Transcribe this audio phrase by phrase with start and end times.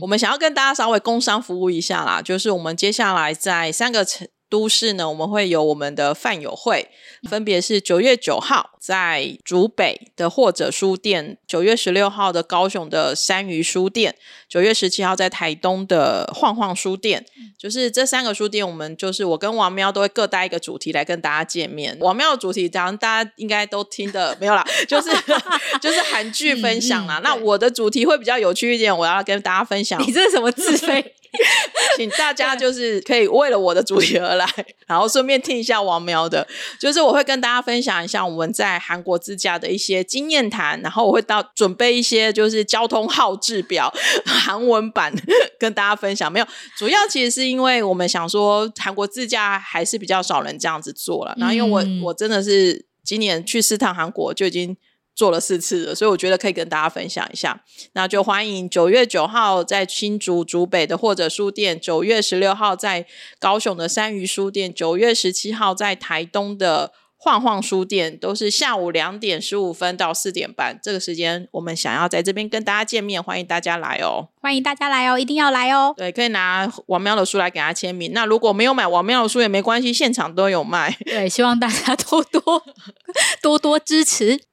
[0.00, 6.88] 我们想要跟大家稍微工商服务一下啦，就是我们接下来在三个城都市呢，我们会有我们的饭友会，
[7.28, 14.14] 分别是九月九号在竹北的或者书店，九月十六号的高雄的山鱼书店，
[14.48, 17.26] 九月十七号在台东的晃晃书店。
[17.58, 21.96] 就是这三个书店，我们就是我跟王喵都会各带一个主题来跟大家见面。
[22.00, 25.10] 王喵的主题，当然大家应该都听的没有啦，就是
[25.82, 27.18] 就是韩剧分享啦。
[27.18, 30.00] 嗯嗯、那我的主题会比较有趣一点，我要跟大家分享。
[30.00, 31.14] 你这是什么自 费？
[31.96, 34.46] 请大家就是可以为了我的主题而来，
[34.86, 36.46] 然后顺便听一下王苗的，
[36.80, 43.92] 就是我会跟大家分享一下我们在韩国自驾的一些经验谈，然后我会到准备一些就是交通号志表
[44.24, 45.12] 韩文版
[45.58, 46.30] 跟大家分享。
[46.30, 46.46] 没有，
[46.76, 54.76] 主要其实是因为我们想说韩国自驾还是比较少人这样子做了，然后因为我、嗯、我真的是今年去四趟韩国就已经。
[55.18, 57.60] 做了四次了，所以我觉得可以跟大家分享一下。
[57.94, 63.04] 那就欢迎九月九号在新竹竹北的或者书店，九月十六号在
[63.40, 74.28] 高雄的山鱼书店，九月十七号在台东的晃晃书店，都是下午两点十五分到四点半这个时间，我们想要在这边跟大家见面，欢迎大家来哦！
[74.40, 75.92] 欢迎大家来哦，一定要来哦！
[75.96, 78.12] 对，可以拿王喵的书来给他签名。
[78.12, 80.96] 那如果没有买王喵的书也没关系，现场都有卖。
[81.04, 82.62] 对，希望大家多多
[83.42, 84.47] 多多支持。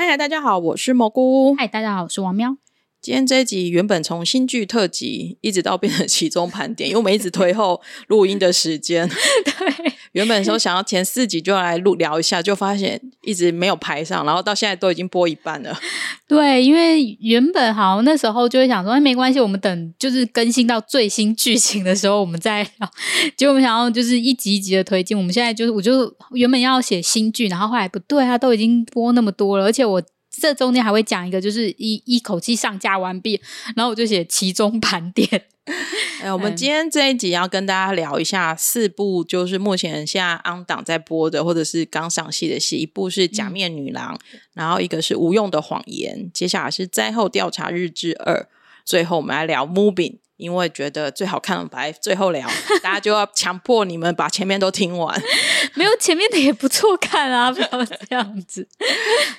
[0.00, 1.56] 嗨，大家好，我是蘑菇。
[1.56, 2.56] 嗨，大家好，我是王喵。
[3.00, 9.08] 今天这一集原本从新剧特辑一直到变成其中盘点，因为我们一直推后录音的时间。
[9.46, 15.78] 对，原本说想要前四集就要来录聊一下，就发现一直没有排上，然后到现在都已经播一半了。
[16.26, 22.90] 对，因为原本好像那时候就会想说，哎，没关系，我们等就是更新到最新剧情的时候，我们再聊。
[23.36, 25.16] 结果我们想要就是一集一集的推进。
[25.16, 30.02] 我们现在就是，我就原本要写新剧，然后后来不对，它都已经播那么多了，而且我。
[30.38, 33.40] 这中间还会讲一个，就是一一口气上架完毕，
[33.76, 35.28] 然后我就写其中盘点。
[36.22, 42.78] 哎，我们今天这一集要跟大家聊一下四部，就是目前现在 on 档在播的，或者是刚上戏的戏。
[42.78, 48.42] 一部是《假面女郎》，嗯，然后一个是《无用的谎言》，接下来是《灾后调查日志二》，
[48.84, 50.12] 最后我们来聊《Moving》。
[50.38, 52.48] 因为觉得最好看的白最后聊，
[52.80, 55.20] 大家就要强迫你们把前面都听完。
[55.74, 58.66] 没有前面的也不错看啊， 不要这样子。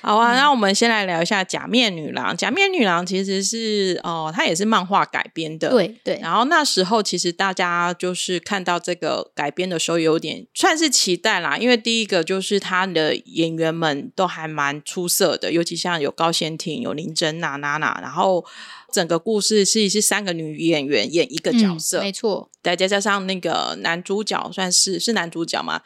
[0.02, 2.32] 好啊，那我们先来聊一下《假面女郎》。
[2.36, 5.70] 《假面女郎》其实是哦，它也是漫画改编的。
[5.70, 6.20] 对对。
[6.22, 11.56] 然后那时候其实大家就是看到这个改编的时候，有点算是期待啦。
[11.56, 18.44] 因为第一个就是他的演员们都还蛮出色的，尤其像有高仙婷、有林珍娜、娜娜，然后。
[18.92, 22.50] 整个故事是是三个女演员演一个角色，嗯、没错。
[22.62, 25.80] 再加加上那个男主角，算是是男主角嘛，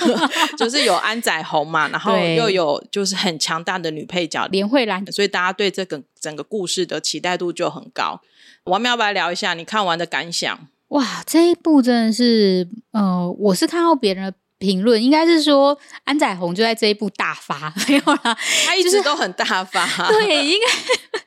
[0.56, 8.20] 就是有安宰弘嘛， 然后又有就是很强大的女配角连慧兰，所以大家对这个整个故事的期待度就很高。
[8.64, 10.68] 我们要不要聊一下你看完的感想？
[10.88, 14.34] 哇，这一部真的是，呃，我是看到别人的。
[14.62, 19.84] 评论应该是说安宰弘就在这一部大发，没有啦，他一直都很大发。
[20.08, 21.20] 对，应该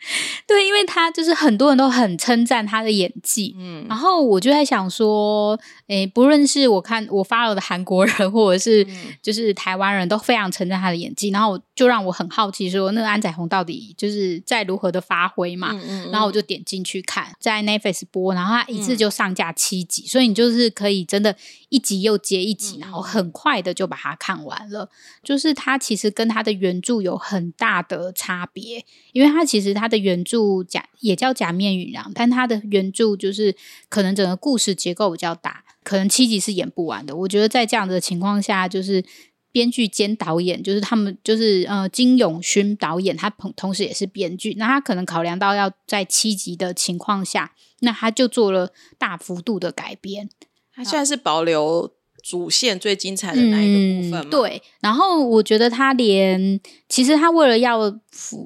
[0.48, 3.54] 对，因为他就是很多人都很称赞他的演技。
[3.60, 8.88] 嗯，然后我就在想说，诶，不论是我看我 follow 的韩国人，或者是
[9.22, 15.72] 就是台湾人都非常称赞他的演技，然后就让我很好奇说，那个安宰弘到底就是在如何的发挥嘛？
[15.74, 16.12] 嗯嗯。
[16.12, 21.36] 然后我就点进去看，在 Netflix 播，然后他一次就上架七集，所以你就是可以真的，
[21.76, 23.36] 一集又接一集，然后很。
[23.36, 24.90] 快的就把它看完了，
[25.22, 33.54] 就是它其实跟它的原著有很大的差别，因为它其实它的原著假也叫假面女郎，但它的原著就是
[33.90, 37.14] 可能整个故事结构比较大，可能七集是演不完的。
[37.14, 39.04] 我觉得在这样的情况下，就是
[39.52, 50.30] 编剧兼导演，就是他们就是呃金永勋导演，他同同时也是编剧，那他可能考量到要在七集的情况下，那他就做了大幅度的改编，
[50.76, 51.92] 他现在是保留。
[52.28, 54.60] 主线最精彩的那一个部分对。
[54.80, 57.78] 然后我觉得他连，其实他为了要，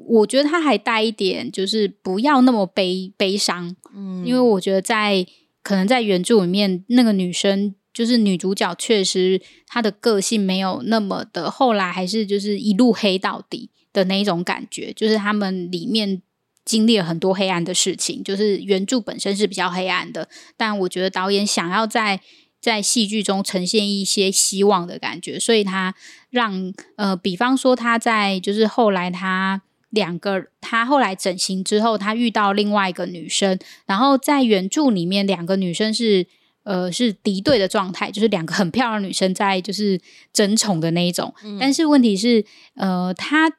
[0.05, 3.73] 我觉得他还带一点，就是不要那么悲悲伤。
[3.95, 5.25] 嗯，因为我觉得在
[5.63, 16.21] 可能在原著里面，那个女生就是女主角，确实她的个性没有那么的，后来还是就是一路黑到底的那一种感觉，就是他们里面
[16.69, 22.19] 经历了很多黑暗的事情，就是原著本身是比较黑暗的，但我觉得导演想要在。
[22.61, 25.95] 在戏剧中呈现一些希望的感觉，所以他
[26.29, 29.61] 让呃，比方说他在就是后来他
[29.91, 36.27] 两个他后来整形之后，他遇到另外一个女生，然后在原著里面两个女生是
[36.63, 39.97] 呃是敌对的状态，就是两个很漂亮的女生在就是
[40.33, 41.33] 争宠的那一种。
[41.45, 42.43] 嗯、但是问题是，
[42.75, 43.49] 呃，他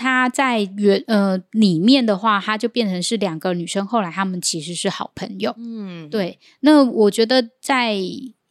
[0.00, 5.54] 他在原呃里面的话，她就变成是两个女生，后来他们其实是好朋友。
[5.58, 6.38] 嗯，对。
[6.60, 7.96] 那我觉得在。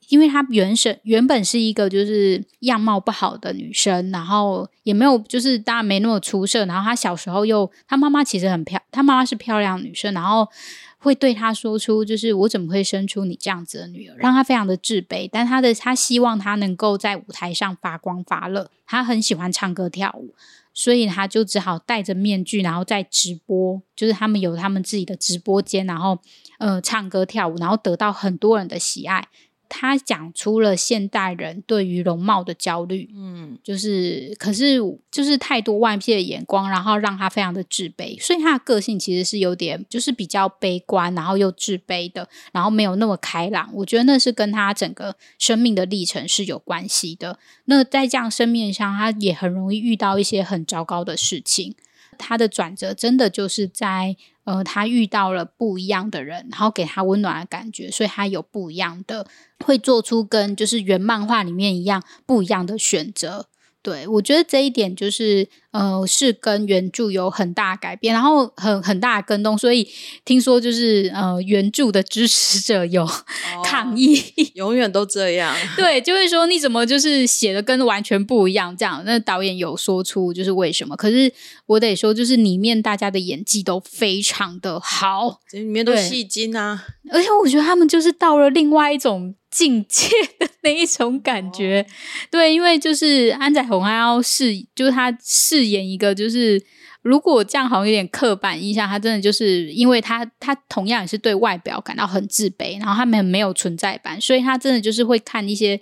[0.10, 10.48] 因为她原生原本是一个就是样貌不好的女生，然后也没有就是当然没那么出色，然后她小时候又她妈妈其实很漂，她妈妈是漂亮女生，然后
[10.98, 15.30] 会对她说出就是我怎么会生出你这样子的女儿，让她非常的自卑。
[15.32, 20.34] 但她的她希望她能够在舞台上发光发热，她很喜欢唱歌跳舞，
[20.74, 26.20] 所以他就只好戴着面具，然后在直播，就是他们有他们自己的直播间，然后
[26.60, 29.28] 呃唱歌跳舞，然后得到很多人的喜爱。
[29.70, 34.80] 他讲出了现代人对于容貌的焦虑，嗯，就是可是
[35.12, 43.70] 就是太多外界的眼光，然后让他非常的自卑，所以他的个性其实是有点就是比较悲观，然后又自卑的，然后没有那么开朗。
[43.76, 47.38] 我觉得那是跟他整个生命的历程是有关系的。
[47.66, 51.76] 那在这样生命上，他也很容易遇到一些很糟糕的事情。
[52.18, 54.18] 他的转折真的就是在。
[54.50, 59.28] 呃，他遇到了不一样的人，然后给他温暖的感觉，所以他有不一样的，
[59.64, 63.46] 会做出跟就是原漫画里面一样不一样的选择。
[63.84, 69.88] 对，我觉得这一点就是，呃，是跟原著有很大改变，然后很很大的更动，所以
[70.26, 73.08] 听说就是，呃，原著的支持者有
[73.64, 79.04] 抗议，哦、永远都这样， 对，就会说你怎么就是写的跟完全不一样这样。
[79.06, 81.32] 那导演有说出就是为什么，可是
[81.68, 89.36] 我得说，就是里面大家的演技都非常的好，这里面都戏精啊，而且我觉得他们就是到了另外一种。
[89.52, 90.08] 境界
[90.38, 91.90] 的那一种感觉，哦、
[92.30, 96.62] 对，因为就是安宰弘他要饰，就是他饰饰演一个，就是
[97.02, 105.82] 如果这样好像有点刻板印象，他真的就是因为他他同样也是对外表感到很自卑，然后他们没有存在感，所以他真的就是会看一些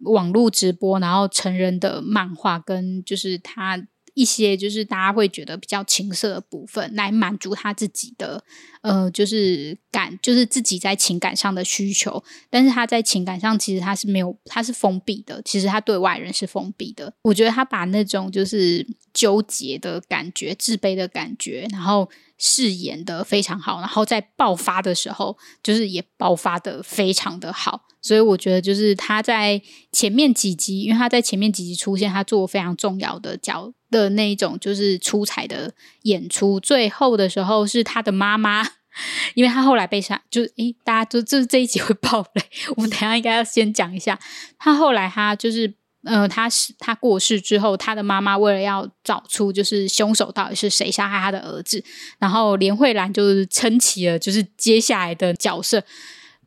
[0.00, 3.86] 网络直播，然后成人的漫画，跟就是他。
[4.14, 8.42] 一些就是大家会觉得比较情色的部分，来满足他自己的
[8.82, 12.22] 呃，就是感，就是自己在情感上的需求。
[12.48, 15.42] 但是他在情感上其实他是没有，他是封闭的。
[15.42, 17.12] 其实他对外人是封闭的。
[17.22, 22.08] 我觉得他把那种就是纠结的感觉、自卑的感觉，然后
[22.38, 23.80] 饰演的非常好。
[23.80, 27.86] 然后在爆发的时候，就是也爆发的非常的好。
[28.04, 29.58] 所以我觉得就是他在
[29.90, 35.72] 前面几集，因为他在前面几集出现，他做非常重要的角的那一种就是出彩的
[36.02, 36.60] 演出。
[36.60, 38.62] 最后的时候是他的妈妈，
[39.32, 42.42] 因为他后来被杀，就诶，大家就就是这一集会爆雷。
[42.76, 44.20] 我们等下应该要先讲一下，
[44.58, 45.72] 他后来他就是
[46.02, 51.82] 呃，他是他过世之后，他的妈妈为了要找出就是凶手到底是谁杀害他的儿子，
[52.18, 55.82] 然后连慧兰就是撑起了就是接下来的角色。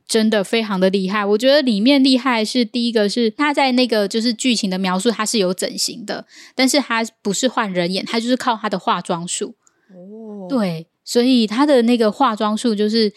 [0.07, 6.25] 真的非常的厉害，我觉得里面厉害是第一个是他在那个就是剧情的描述，他是有整形的，
[6.55, 9.55] 但是他不是换人演，他就是靠他的化妆术。
[9.93, 13.11] 哦，对，所以他的那个化妆术就是。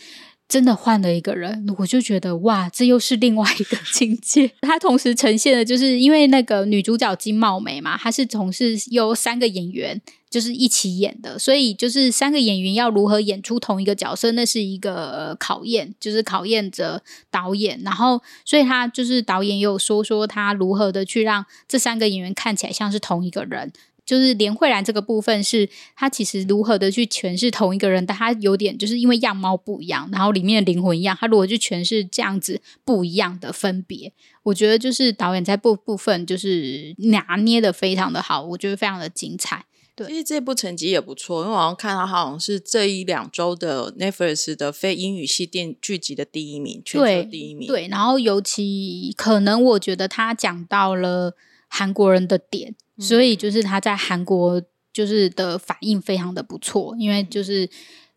[0.51, 4.51] 真的换了一个人，我就觉得哇，这又是另外一个境界。
[4.63, 17.01] 它同时呈现的就是因为那个女主角金茂美嘛，她是同是由三个演员就是一起演的，所以就是三个演员要如何演出同一个角色，那是一个考验，就是考验着
[17.31, 17.81] 导演。
[17.85, 23.73] 然后，所以他就是导演也有说说他如何的去让这三个演员看起来像是同一个人。
[24.11, 34.13] 就是连慧兰这个部分是她其实如何的去诠释同一个人，但她有点就是因为样貌不一样，然后里面的灵魂一样，她如何去诠释这样子不一样的分别？
[34.43, 39.65] 我觉得就是导演在部部分就是拿捏的非常的好，我觉得非常的精彩。
[39.95, 47.69] 对，其实这部成绩也不错，因为我好像看到好像是这一两周的 Netflix 的非英语系电剧集的第一名，全球第一名。
[47.69, 51.37] 对，然后尤其可能我觉得他讲到了
[51.71, 52.77] 韩国人的点。
[52.99, 54.63] 所以就是他在韩国
[54.93, 57.67] 就是的反应非常的不错，因为就是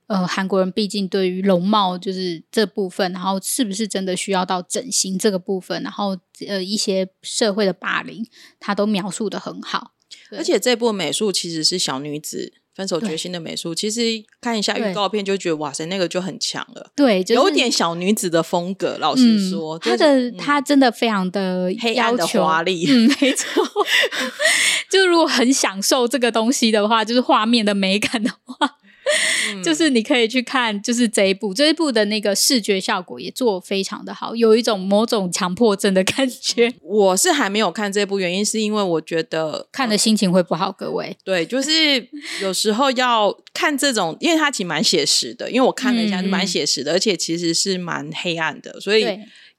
[0.07, 8.27] 呃韩国人毕竟对于容貌就是这部分，然后是不是真的需要到整形这个部分，然后呃一些社会的霸凌，
[8.59, 9.93] 他都描述的很好。
[10.31, 12.53] 而且这部美术其实是小女子。
[12.75, 14.01] 分手决心的美术，其实
[14.41, 16.91] 看一下预告片就觉得哇塞，那个就很强了。
[16.95, 18.97] 对，就是、有点小女子的风格。
[18.99, 22.85] 老实说，她、嗯就是、的她、嗯、真的非常的黑暗的华丽。
[22.89, 23.63] 嗯，没错。
[24.89, 28.77] 就如果很享受这个东西的话，就是画面的美感的话。
[29.63, 36.73] 就是你可以去看，就是这一部，这一部的那个视觉效果也做非常的好，有一种某种强迫症的感觉。
[36.81, 40.71] 我是还没有看这部，原因是因为我觉得看的心情会不好。
[40.71, 42.07] 各位，对，就是
[42.41, 49.05] 有时候要看这种，因为它其实蛮写实的，因为我看了一下，是蛮写实的，嗯、而且其实是蛮黑暗的，所以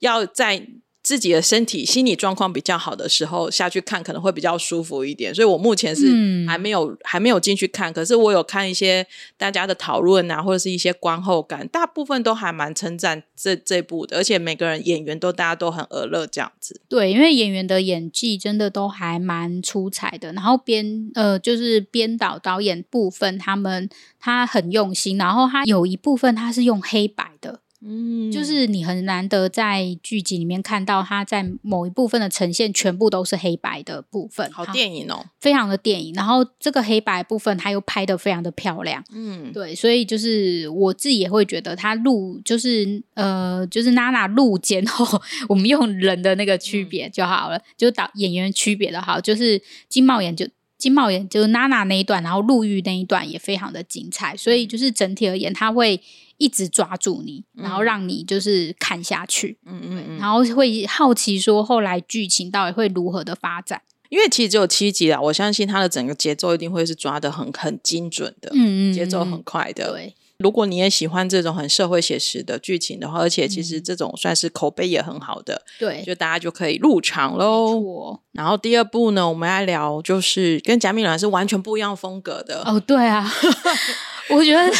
[0.00, 0.66] 要在。
[1.04, 5.34] 自己的身体、心理状况比较好的时候下去看，可能会比较舒服一点。
[5.34, 6.06] 所以我目前是
[6.48, 9.06] 还没有、嗯、还没有进去看，可是我有看一些
[9.36, 16.80] 大家的讨论啊，或者是一些观后感，大部分都还蛮称赞这这部的，而且每个人演员都大家都很耳乐这样子。
[16.88, 27.60] 对，因为演员的演技真的都还蛮出彩的，然后编呃就是编导导演部分，他们他很用心，然后他有一部分他是用黑白的。
[27.86, 34.50] 嗯，就是你很难得在剧集里面看到他在某一部分的呈现，全部都是黑白的部分。
[34.50, 36.14] 好电影哦，非常的电影。
[36.14, 39.04] 然后这个黑白部分他又拍的非常的漂亮。
[39.12, 50.46] 嗯，对，所以就是我自己也会觉得他录就是呃，就是娜娜录剪后，我们用人的那个区别就好了，嗯、就导演员区别的好，就是金茂妍就
[50.84, 54.36] 金茂妍就是娜娜那一段，然后陆玉那一段也非常的精彩。
[54.36, 56.00] 所以就是整体而言，他会。
[56.36, 63.80] 一直抓住你，然后让你就是看下去，嗯嗯嗯，然后会好奇说后来剧情到底会如何的发展？
[64.08, 69.92] 因为其实只有七集啦，我相信它的整个节奏一定会是抓的很很精准的，嗯嗯，节奏很快的。
[69.92, 78.20] 对，如果你也喜欢这种很社会写实的剧情的话，而且其实这种算是口碑也很好的，对，就大家就可以入场喽。
[78.32, 83.30] 然后第二部呢，我们来聊就是跟假面女是完全不一样风格的哦，对啊。
[84.30, 84.72] 我觉得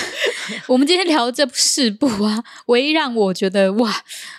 [0.66, 3.94] 我们今天聊这四部啊，唯一让我觉得哇，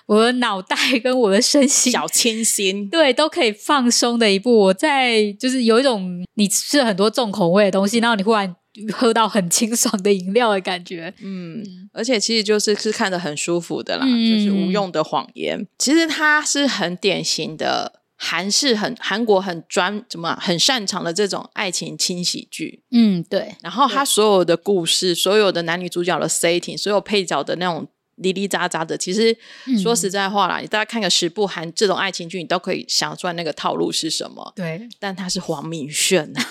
[0.08, 4.58] 我的脑袋跟我的身心小清新，对，都可以放松的一部。
[4.58, 8.56] 我在就是有一种你吃了很多重口味的东西，然后你忽然
[8.94, 11.14] 喝到很清爽的饮料的感觉。
[11.22, 11.64] 嗯，
[11.94, 15.66] 而且其实就是是看着很舒服的啦，嗯、就是无用的谎言。
[15.78, 18.02] 其实它是很典型的。
[18.18, 23.54] 韩式很韩国很专怎么很擅长的这种爱情轻喜剧，嗯，对。
[23.62, 29.38] 然后他所有的故事，所有的男女主角的 setting，所有配角的那种哩哩喳喳的，其实
[29.84, 34.54] 说实在话啦，嗯、你大家看个十部韩这种爱情剧，你都可以想出来那个套路是什么。
[34.56, 36.32] 对，但他是黄敏炫。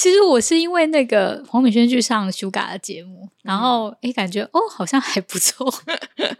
[0.00, 5.70] 其实我是因为那个黄敏轩去上 Suga 的节目，然后诶感觉哦好像还不错，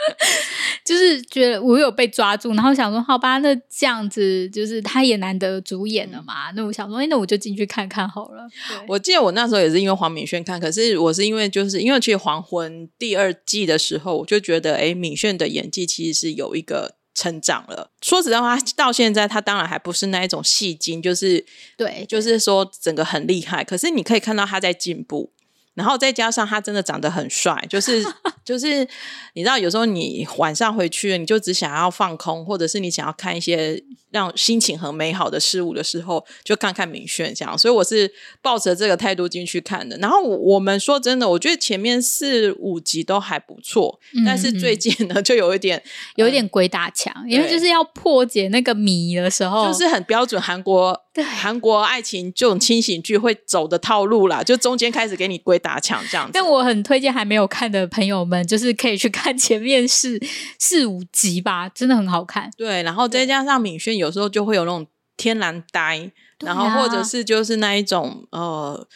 [0.82, 8.48] 就是觉得我有被抓住，然后想说好吧，那这样子就是他也难得主演了嘛，嗯、那我想说，诶那我就进去看看好了。
[8.88, 16.99] 我记得我那时候也是因为黄敏轩看，可是我是因为就是因为去《黄昏》第二季的时候，我就觉得诶敏轩的演技其实是有一个。
[17.20, 17.90] 成长了。
[18.00, 21.44] 说实在话，到现在他当然还不是那一种戏精，就是
[21.76, 23.62] 对，就是说整个很厉害。
[23.62, 25.30] 可是你可以看到他在进步。
[25.74, 28.04] 然后再加上他真的长得很帅，就是
[28.44, 28.86] 就是
[29.34, 37.56] 你知道，有时候你晚上回去，你就只想要放空，或者是你想要看一些让心情很美好的事物的时候，就看看敏炫这样。
[37.56, 38.12] 所以我是
[38.42, 39.96] 抱着这个态度进去看的。
[39.98, 45.82] 然后我们说真的，我觉得前面四五集都还不错，嗯、但是最近呢，就有一点
[46.16, 51.00] 有一点鬼打墙，嗯、因为就是要破解那个谜的时候，就是很标准韩国。
[51.12, 56.30] 对韩国爱情这种清醒剧会走的套路啦，就中间开始给你鬼打墙这样子。
[56.32, 60.20] 但我很推荐还没有看的朋友们，就是可以去看前面四
[60.60, 62.48] 四五集吧，真的很好看。
[62.56, 68.86] 对，然后再加上敏轩有时候就会有那种天然呆，然后或者是就是那一种呃。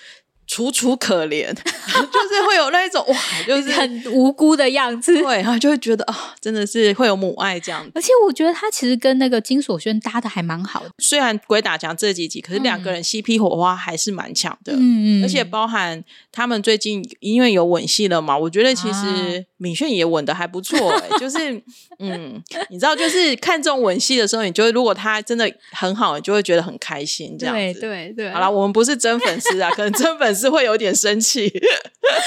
[0.47, 7.91] 楚楚可怜， 就是会有那一种哇， 就是很无辜的样子，对，然后就会觉得啊、哦，真的是会有母爱这样子。
[7.95, 14.73] 而且我觉得他其实跟那个金所炫搭的还蛮好的，虽然鬼打墙这几集，可是两个人 CP 火花还是蛮强的。
[14.75, 21.39] 嗯嗯，而且包含他们最近因为有吻戏了嘛，我觉得其实敏炫也吻的还不错、欸，哎， 就是
[21.99, 27.81] 嗯，你知道，就是看这种吻戏的时候，你就会如果他真的很好，你就会觉得很开心这样子。
[27.81, 30.45] 对对对，好了，我们不是真粉丝啊，可能真粉丝。
[30.45, 31.50] 是会有点生气，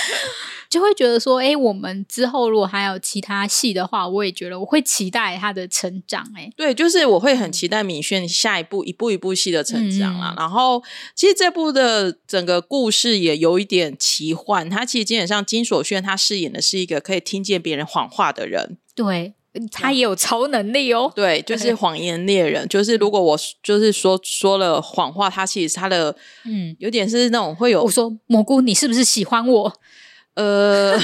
[0.67, 6.41] 就会觉得说，哎、欸，我们之后如果还有其他戏的话，我也觉得我会期待他的成长、欸。
[6.41, 10.33] 哎，对，就是我会很期待敏炫下一部一步一部戏的成长啦。
[10.35, 10.81] 嗯、然后，
[11.13, 18.79] 其实这部的整个故事也有一点奇幻，他其实基本上金所炫他饰演的是一个可以听见别人谎话的人。
[18.95, 19.35] 对。
[19.71, 22.67] 他也有 超能力哦，对，就是谎言猎人。
[22.67, 27.83] 就是如果我就是说说了谎话，他其实他的嗯，有点是那种会有。
[27.83, 29.73] 我说蘑菇，你是不是喜欢我？
[30.35, 30.95] 呃，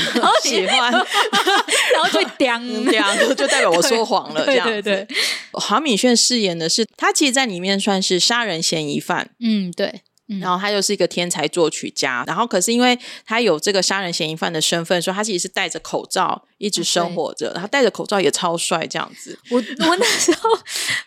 [0.44, 2.60] 喜欢， 然后就 叼
[2.92, 4.46] 叼，就代表我说谎了。
[4.46, 5.18] 这样对对对。
[5.54, 9.32] 黄敏炫饰演的是他，其实在里面算是杀人嫌疑犯。
[9.40, 10.02] 嗯，对。
[10.40, 17.54] 然后他又是一个天才作曲家，然后可是因为他有这个杀人嫌疑犯的身份，所以他其实是戴着口罩一直生活着。
[17.54, 19.38] 他戴着口罩也超帅，这样子。
[19.50, 20.50] 我我那时候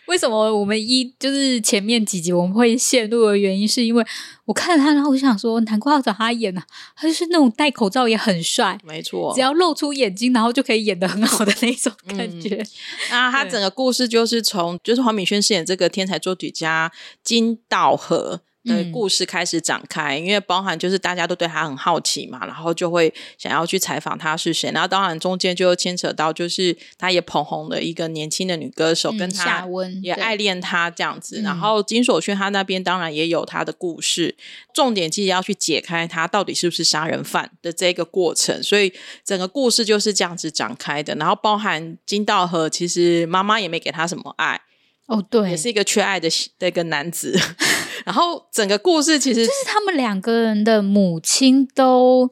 [0.05, 4.05] 为什么我们一就是前面几集我们会陷入的原因，是因为
[4.45, 12.55] 我看了他，然后我就想说，难怪要找他演呢、啊，他就是那种戴口罩也很帅，没错，只要露出眼睛，然后就可以演的很好的那种感觉。
[12.55, 12.67] 嗯、
[13.09, 16.91] 那他整个故事就是从就是黄敏轩饰演这个天才作曲家
[17.23, 18.41] 金道和。
[18.67, 24.69] 的故事开始展开，嗯，因为包含就是大家都对他很好奇嘛，然后就会想要去采访他是谁。
[24.71, 29.65] 然后当然中间就牵扯到，就是他也捧红了一个年轻的女歌手，嗯，跟他
[30.03, 31.41] 也爱恋他这样子。
[31.41, 34.35] 然后金所炫他那边当然也有他的故事，
[34.73, 38.61] 重点其实要去解开他到底是不是杀人犯的这个过程。
[38.61, 38.93] 所以
[39.23, 41.15] 整个故事就是这样子展开的。
[41.15, 44.61] 然后包含金道和，其实妈妈也没给他什么爱。
[45.07, 47.37] 哦，对，也是一个缺爱的的一个男子。
[48.05, 52.29] 然后整个故事其实就是他们两个人的母亲都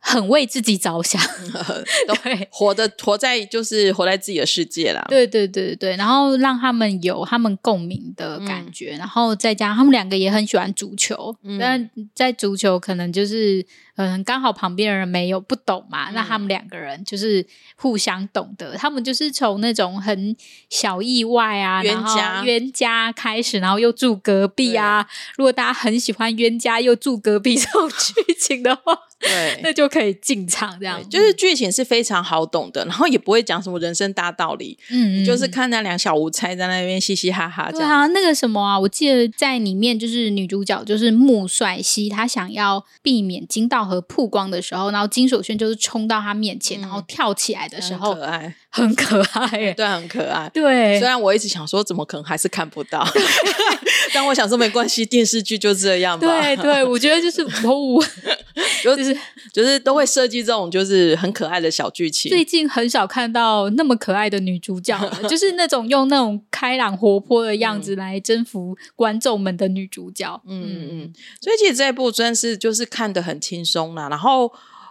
[0.00, 1.20] 很为自己着想，
[2.24, 5.04] 对，活的活在就是活在自己的世界啦。
[5.08, 13.66] 对对对对，然后让他们有他们共鸣的感觉，嗯、然后再加上他们两个也很喜欢足球，嗯、但在足球可能就是。
[13.96, 17.44] 嗯，刚好旁边的人没有不懂嘛，那他们两个人就是
[17.76, 18.74] 互相懂得。
[18.74, 20.36] 嗯、他们就是从那种很
[20.70, 25.06] 小意外啊，冤家冤家开始，然后又住隔壁啊。
[25.36, 31.02] 如果大家很喜欢冤家又住隔壁这种剧情的话，对，那就可以进场这样。
[31.08, 34.78] 就是剧情是非常好懂的，然后也不会讲什么人生大道理。
[34.90, 37.70] 嗯，就是看那两小无猜在那边嘻嘻哈哈。
[37.72, 50.50] 对啊，那个什么啊，我记得在里面就是女主角就是穆帅西，她想要避免金道和曝光的时候，然后金所炫就是冲到他面前，嗯，然后跳起来的时候， 很可爱，很可爱，对，很可爱。
[50.52, 53.06] 对，虽然我一直想说，怎么可能还是看不到？
[54.12, 56.26] 但我想说，没关系，电视剧就这样吧。
[56.26, 58.02] 对对，我觉得就是 哦，
[58.82, 59.16] 就是
[59.52, 62.30] 就是都会设计这种就是很可爱的小剧情。
[62.30, 70.42] 最近很少看到那么可爱的女主角了， 就是那种用那种开朗活泼的样子来征服观众们的女主角。
[70.46, 74.08] 嗯嗯嗯，所以其实这一部真是就是看得很轻松啦。
[74.08, 74.50] 然后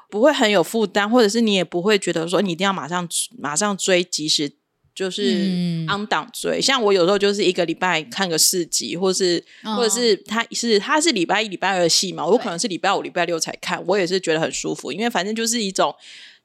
[0.09, 3.07] 不会很有负担，或者是你也不会觉得说你一定要马上
[3.37, 4.51] 马上追，即使
[4.95, 6.57] 就是按档追。
[6.57, 6.61] 嗯。
[6.61, 15.93] 像我有时候就是一个礼拜看个四集，或是、哦、或者是他是他是礼拜一、礼拜二的戏嘛，我可能是礼拜五、礼拜六才看，我也是觉得很舒服，因为反正就是一种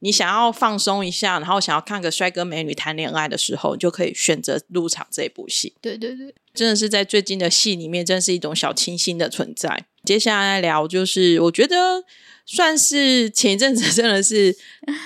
[0.01, 5.72] 你想要放松一下，然后想要看个帅哥美女谈恋爱的时候，你就可以选择入场这一部戏。
[5.81, 9.87] 对对对，真的是在最近的戏里面，真是一种小清新的存在。
[10.05, 12.05] 接下来聊就是我觉得。
[12.46, 14.55] 算是前一阵子真的是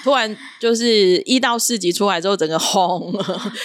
[0.02, 3.12] 突然就是一到四集出来之后，整个轰，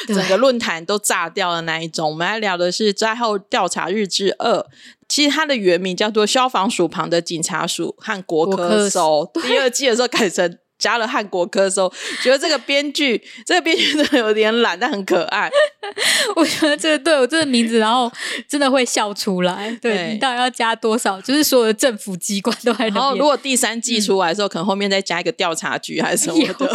[0.08, 2.10] 整个论坛都炸掉的那一种。
[2.10, 4.60] 我们来聊的是《灾后调查日志二》，
[5.08, 10.58] 其实它的原名叫做《消防署旁的警察署和国科搜》，第二季的时候改成。
[10.80, 11.92] 加了汉国科搜，
[12.24, 15.52] 觉得这个编剧， 这个编剧真的有点懒，但很可爱。
[16.36, 18.12] 我觉得这个对我这个名字，然后
[18.48, 19.70] 真的会笑出来。
[19.82, 21.20] 对，对你到底要加多少？
[21.22, 22.88] 就是所有的政府机关都在。
[22.88, 26.72] 然后，如果第三季出来的时候，嗯、可能后面再加一个调查局还是什么的。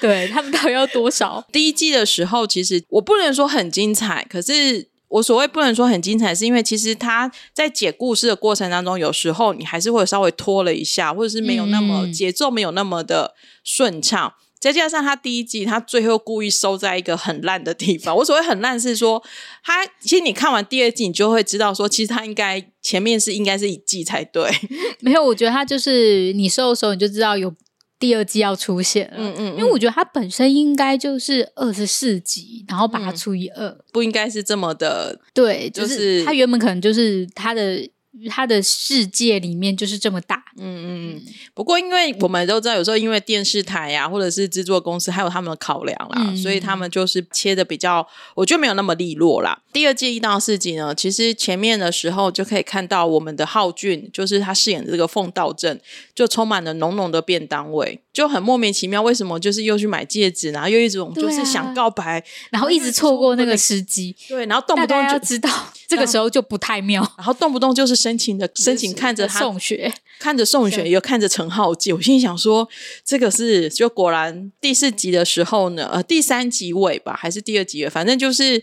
[0.00, 1.44] 对他们到底要多少？
[1.52, 4.88] 第一季的时候，其实我不能说很精彩，可是。
[5.08, 14.34] 我所谓不能说很精彩，是因为其实他在解故事的过程当中，有时候你还是会稍微拖了一下，或者是没有那么、嗯、节奏没有那么的顺畅。
[14.58, 18.16] 再加上他第一季，他最后故意收在一个很烂的地方。
[18.16, 19.22] 我所谓很烂是说，
[19.62, 24.50] 他其实你看完第二季，你就会知道说，其实他应该前面是应该是一季才对。
[25.00, 27.54] 没有，我觉得他就是你收的时候你就知道有。
[27.98, 37.88] 第二季要出现了，嗯嗯，嗯，因为我觉得它本身应该就是二十四集，然后把它除以二，不应该是这么的，对，就是它原本可能就是它的。
[38.30, 41.22] 他的世界里面就是这么大，嗯嗯嗯。
[41.54, 49.60] 不过，因为我们都知道，有时候因为电视台呀、啊，或者是制作公司，还有他们的考量啦，嗯、所以他们就是切的比较，我觉得没有那么利落啦。
[49.72, 55.78] 第二季一到四集呢，其实前面的时候就可以看到我们的浩俊，就是他饰演的这个凤道镇，
[56.14, 65.50] 就充满了浓浓的便当味，就很莫名其妙，为什么就是又去买戒指，然后又一种就是想告白，啊、然后一直错过那个时机，对，然后动不动就知道
[65.86, 68.05] 这个时候就不太妙，然后动不动就是。
[68.06, 71.92] 深情的深情看着他宋雪， 看着宋雪，又看着陈浩基。
[71.92, 72.68] 我心里想说，
[73.04, 78.62] 这个是就果然第四集的时候呢，呃，第三集尾吧，还是第二集尾，反正就是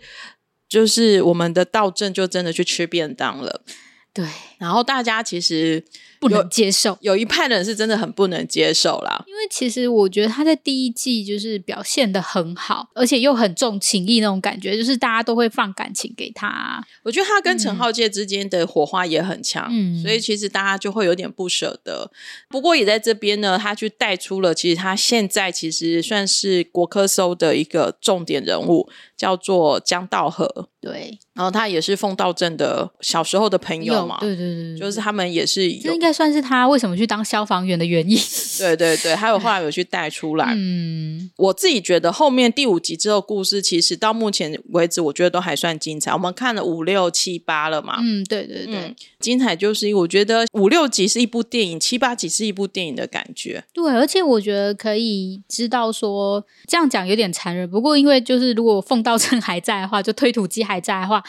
[0.70, 3.66] 就是我们的道正就真的去吃便当了。
[4.14, 4.26] 对，
[4.64, 5.84] 然后大家其实
[6.22, 9.22] 不能接受，有，一派的人是真的很不能接受啦。
[9.28, 16.82] 因为其实我觉得他在第一季就是表现的很好，而且又很重情义那种感觉，就是大家都会放感情给他。
[17.04, 22.10] 我觉得他跟陈浩介之间的火花也很强，嗯，所以其实大家就会有点不舍得。
[22.48, 28.90] 不过也在这边呢，他去带出了其实他现在其实算是国科搜的一个重点人物。
[29.16, 38.16] 叫做江道和，对，然后他也是奉道镇的小时候的朋友嘛，对对对，对，就是他们也是，这应该算是他为什么去当消防员的原因。
[38.60, 40.54] 对对对，还有后来有去带出来。
[40.56, 46.14] 嗯，我自己觉得后面第五集之后故事，其实到目前为止，我觉得都还算精彩。
[46.14, 53.64] 我们看了五六七八了嘛，嗯，对对对，嗯，精彩就是我觉得五六集是一部电影，七八集是一部电影的感觉。
[53.74, 59.18] 对，而且我觉得可以知道说，这样讲有点残忍，不过因为就是如果奉道。
[59.24, 61.24] 趁还在的话，就推土机还在的话，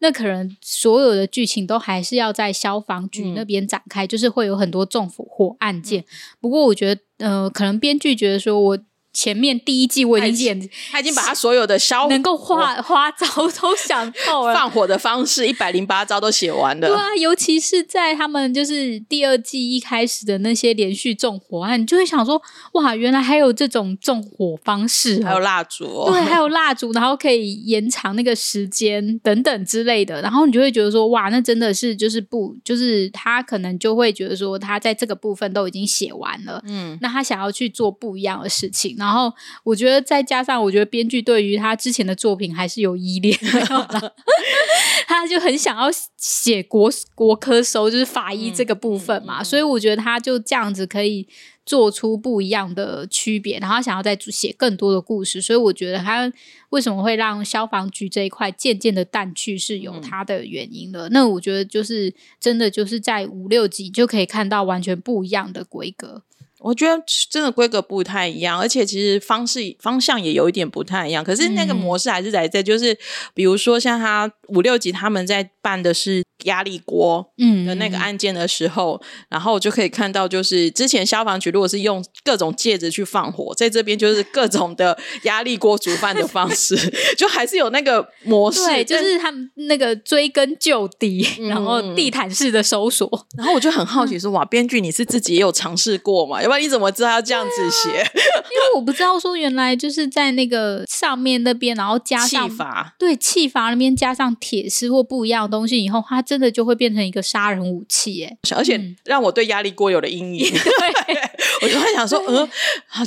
[0.00, 6.02] 那可能所有的剧情都还是要在消防局那边展开，嗯、就是会有很多纵火案件。
[6.02, 6.04] 嗯、
[6.40, 8.78] 不过我觉得，呃，可能编剧觉得说我。
[9.12, 13.26] 前面第一季我已经演，他已经把他所有的消能够花花招
[13.60, 16.86] 都想透了，放火的方式一百零八招都写完了。
[16.86, 22.40] 对啊，尤其是在他们就是第二季一开始的那些连续纵火案，你就会想说，
[22.74, 38.96] 哇，原来还有这种纵火方式，还有蜡烛，哦，对，还有蜡烛，然后可以延长那个时间等等之类的，然后你就会觉得说，哇，那真的是就是不，就是他可能就会觉得说，他在这个部分都已经写完了，嗯，那他想要去做不一样的事情。
[39.00, 39.32] 然后
[39.64, 43.36] 我觉得再加上，我觉得编剧对于他之前的作品还是有依恋
[45.08, 51.26] 他就很想要写国国科收，就是法医这个部分嘛，嗯嗯嗯、所以我觉得他就这样子可以
[51.66, 56.32] 做出不一样的区别，然后想要再写更多的故事，所以我觉得他
[56.70, 61.08] 为什么会让消防局这一块渐渐的淡去，是有他的原因的。
[61.08, 66.22] 嗯、那我觉得就是真的就是在五六集就可以看到完全不一样的规格。
[66.60, 71.24] 我觉得真的规格不太一样，而且其实方式方向也有一点不太一样。
[71.24, 72.96] 可是那个模式还是在在，就是
[73.34, 77.32] 比如说像他五六级他们在办的是压力锅
[77.66, 86.76] 的那个案件的时候，嗯、然后就可以看到，就是之前消防局如果是用各种戒指去放火，在这边就是各种的压力锅煮饭的方式，
[87.16, 93.08] 就还是有那个模式，对，就是他们那个追根究底，嗯、然后地毯式的搜索。
[93.36, 96.42] 然后我就很好奇说，哇，编剧你是自己也有尝试过嘛？
[96.42, 96.48] 要？
[96.48, 98.00] 不然你怎么知道要这样子写？
[98.00, 98.10] 啊、
[98.50, 110.46] 因为我不知道说原来就是在那个上面那边，然后加上气阀，对，气阀那边加上铁丝或不一样的东西以后，它真的就会变成一个杀人武器，哎，而且让我对压力锅有了阴影。
[110.46, 110.54] 嗯、
[111.08, 111.19] 对，
[111.62, 112.48] 我就会想说，嗯，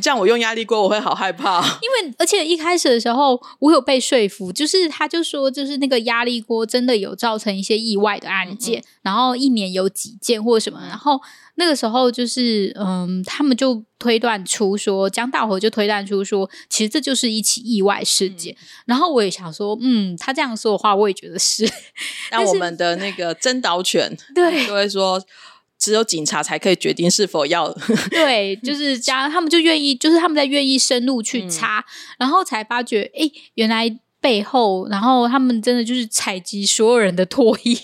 [0.02, 1.60] 这样我用压力锅我会好害怕。
[1.60, 11.20] 因为而且一开始的时候，我有被说服，就是他就说，就是那个压力锅真的有造成一些意外的案件，嗯嗯，然后一年有几件或什么，然后。
[11.56, 18.52] 那个时候就是，嗯，他们就推断出说，江大伙就推断出说，其实这就是一起意外事件。
[18.56, 21.72] 嗯、然后我也想说，嗯，他这样说的话，我也觉得是。
[22.32, 25.24] 那我们的那个侦导犬，对，就会说，
[25.84, 27.70] 只有警察才可以决定是否要。
[28.10, 31.84] 对， 就是这样，他们就愿意，就是他们在愿意深入去查，嗯、
[32.20, 34.00] 然后才发觉，哎，原来。
[34.24, 37.78] 背后，然后他们真的就是采集所有人的唾液，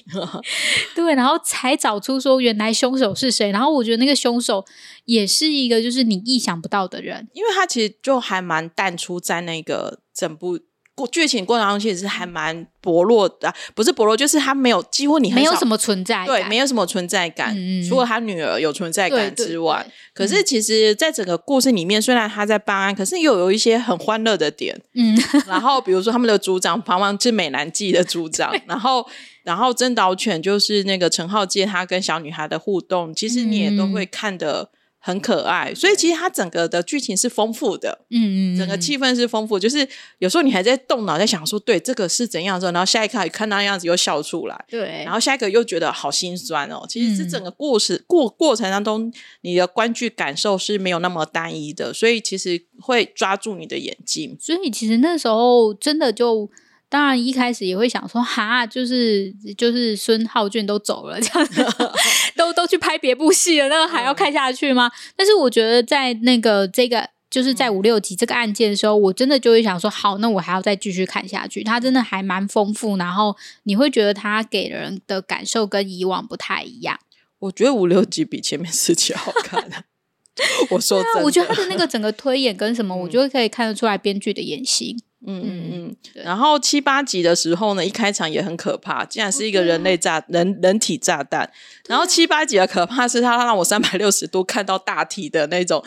[0.96, 3.52] 对，然后才找出说原来凶手是谁。
[3.52, 4.66] 然后我觉得那个凶手
[5.04, 10.60] 也是一个就是你意想不到的人，因为他其实就还蛮淡出在那个整部。
[11.08, 19.86] 剧情过程当中其实是还蛮薄弱的，不是薄弱，就是他没有几乎你很没有什么存在感，对，没有什么存在感，嗯、除了他女儿有存在感之外。
[20.14, 24.80] 可是其实，在整个故事里面，虽然他在办案，可是又有一些很欢乐的点。
[24.94, 29.06] 嗯， 然后比如说他们的组长旁旁是美男计的组长，然后
[29.44, 34.70] 然后真导犬就是那个陈浩介，他跟小女孩的互动，其实你也都会看得。
[35.02, 46.86] 很可爱，所以其实它整个的剧情是丰富的，嗯嗯，整个气氛是丰富，就是有时候你还在动脑在想说，对，这个是怎样的时候，然后下一刻看到那样子又笑出来，对，然后下一个又觉得好心酸哦。
[46.88, 54.36] 其实这整个故事、嗯、过过程当中，你的观剧感受是没有那么单一的，所以其实会抓住你的眼睛。
[54.40, 56.50] 所以其实那时候真的就。
[56.89, 61.63] 当然，一开始也会想说，哈，就是就是孙浩俊都走了，这样子，
[62.36, 64.88] 都都去拍别部戏了，那个还要看下去吗？
[64.88, 71.63] 嗯、但是我觉得，在那个这个就是在五六集这个案件的时候，我真的就会想说，好，那我还要再继续看下去。
[71.63, 76.99] 它真的还蛮丰富，然后你会觉得它给人的感受跟以往不太一样。
[77.38, 79.86] 我觉得五六集比前面四集好看。
[80.71, 84.97] 我说真的，我觉得他的那个整个推演跟什么，我觉得可以看得出来编剧的野心。
[85.26, 85.96] 嗯嗯嗯。
[86.14, 91.50] 然后七八集的时候呢，一开场也很可怕，竟然是一个人类炸人人体炸弹。
[91.88, 95.84] 然后七八集的可怕是他让我三百六十度看到大体的那种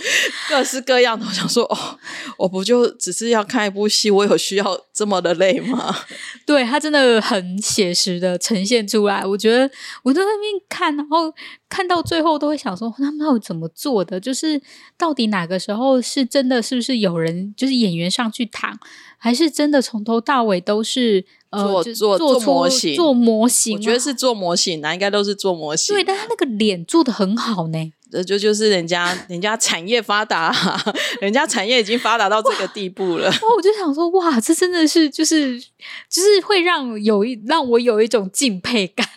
[0.48, 1.24] 各式各样的。
[1.24, 1.98] 我想说，哦，
[2.36, 5.94] 我不就只是要看一部戏，我有需要这么的累吗？
[6.44, 9.24] 对，他真的很写实的呈现出来。
[9.24, 9.70] 我觉得
[10.02, 11.32] 我在那边看，然后
[11.72, 14.20] 看到最后都会想说，他们要怎么做的？
[14.20, 14.60] 就是
[14.98, 16.60] 到底哪个时候是真的？
[16.60, 18.78] 是不是有人就是演员上去躺？
[19.16, 23.76] 还是真的从头到尾都是呃做做做模型做模型？
[23.76, 25.94] 我觉得是做模型，那应该都是做模型。
[25.94, 27.92] 对，但他那个脸做的很好呢。
[28.10, 30.54] 这就就是人家人家产业发达，
[31.22, 33.30] 人家产业已经发达到这个地步了。
[33.30, 39.08] 哇，我就想说，哇，这真的是就是就是会让有一让我有一种敬佩感。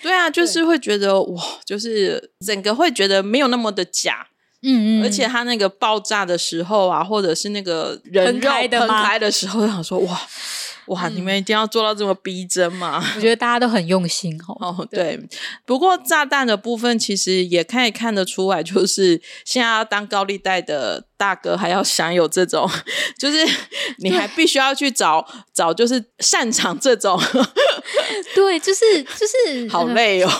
[0.00, 4.28] 对啊， 就是会觉得哇，就是整个会觉得没有那么的假。
[4.62, 10.18] 嗯嗯，而且他那个爆炸的时候啊，或者是那个人肉喷开的时候，我想说哇
[10.86, 13.02] 哇，你们一定要做到这么逼真吗？
[13.16, 14.56] 我觉得大家都很用心哦。
[14.60, 15.18] 哦，对。
[15.64, 22.68] 不过炸弹的部分其实也可以看得出来，就是现在要当高利贷的大哥，还要享有这种，
[23.18, 23.38] 就是
[23.98, 27.20] 你还必须要去找找，就是擅长这种。
[28.34, 30.30] 对，就是就是 好累哦。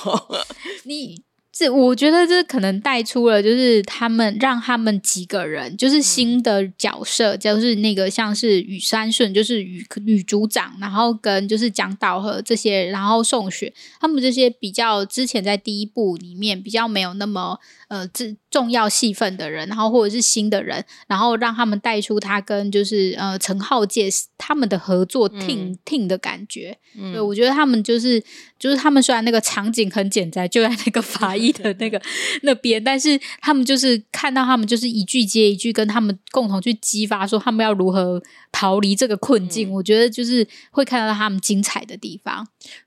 [0.84, 1.22] 你。
[1.56, 17.60] 这我觉得这可能带出了，就是他们让他们几个人，就是新的角色，嗯、就是那个像是羽山顺，就是羽羽组长，然后跟就是蒋导和这些，然后宋雪他们这些比较之前在第一部里面比较没有那么。
[17.86, 26.78] 呃，这重要戏份的人，然后或者是新的人，然后让他们带出他跟就是呃陈浩介他们的合作 team、嗯、team 的感觉。
[26.96, 28.22] 嗯，对，我觉得他们就是
[28.56, 32.00] 就是他们虽然那个场景很简单，就在那个法医的那个
[32.42, 39.68] 那边，但是他们就是看到他们就是一句接一句，跟他们共同去激发，说他们要如何逃离这个困境。
[39.70, 42.46] 嗯、我觉得就是会看到他们精彩的地方。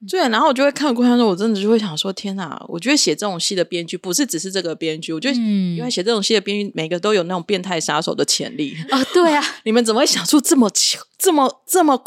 [0.10, 2.66] 对，然后我就会看过程中，我真的就会想说，天哪！
[2.70, 4.88] 我觉得写这种戏的编剧不是只是这个编。
[4.88, 5.36] 编剧，我觉得
[5.76, 9.06] 因为写这种戏的编剧，每个都有那种变态杀手的潜力啊、哦！
[9.14, 10.72] 对啊， 你们怎么会想出这么
[11.18, 12.02] 这么这么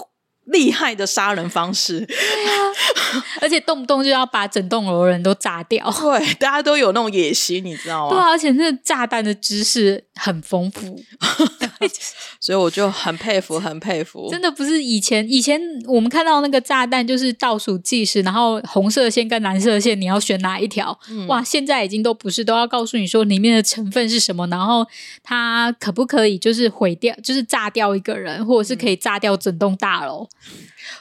[0.46, 2.00] 厉害的杀人方式？
[2.06, 5.88] 对啊， 而且动不动就要把整栋楼人都炸掉。
[6.00, 8.16] 对，大家都有那种野心，你知道吗？
[8.16, 11.00] 对啊，而且那炸弹的知识很丰富。
[12.40, 14.28] 所以我就很佩服， 很佩服。
[14.30, 20.98] 真的不是以前，以前我们看到那个炸弹就是倒数计时，然后红色线跟蓝色线你要选哪一条？
[21.10, 24.86] 嗯、哇，现在已经都不是，都要告诉你说里面的成分是什么，然后
[25.22, 30.28] 它可不可以就是毁掉，就是炸掉一个人，或者是可以炸掉整栋大楼。
[30.52, 30.58] 嗯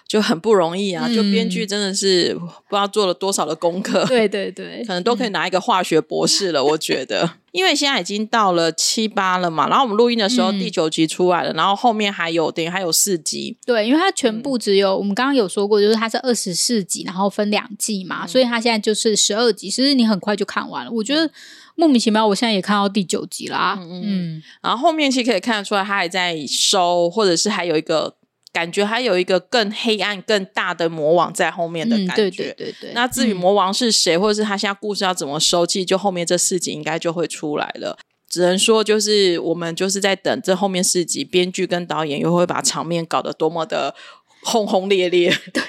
[0.09, 1.07] 就很不容易啊！
[1.07, 6.63] 就编剧真的是不知道做了多少的功课，对对对，可能都可以拿一个化学博士了。
[6.63, 13.55] 我觉得，因为现在已经到了七八了嘛，然后我们录音的时候第九集出来了，然后后面还有等于还有四集。
[13.63, 20.91] 对，因为它全部只有我们刚刚有说过，就是它是二十四集，然后分两季嘛，所以它现在就是十二集，其实你很快就看完了。
[20.91, 21.29] 我觉得
[21.75, 23.77] 莫名其妙，我现在也看到第九集啦。
[23.79, 28.15] 嗯嗯，然后后面其实可以看得出来，它还在收，或者是还有一个。
[28.51, 32.13] 感觉还有一个更黑暗、更大的魔王在后面的感觉。
[32.13, 32.91] 嗯、对对对对。
[32.93, 37.97] 那至于魔王是谁，嗯、或者是他现在故事要怎么收，其实就后面这四集应该就会出来了。
[38.27, 43.95] 只能说，就是我们就是在等这后面四集，编剧跟导演又会把场面搞得多么的
[44.43, 45.35] 轰轰烈烈。
[45.53, 45.63] 对，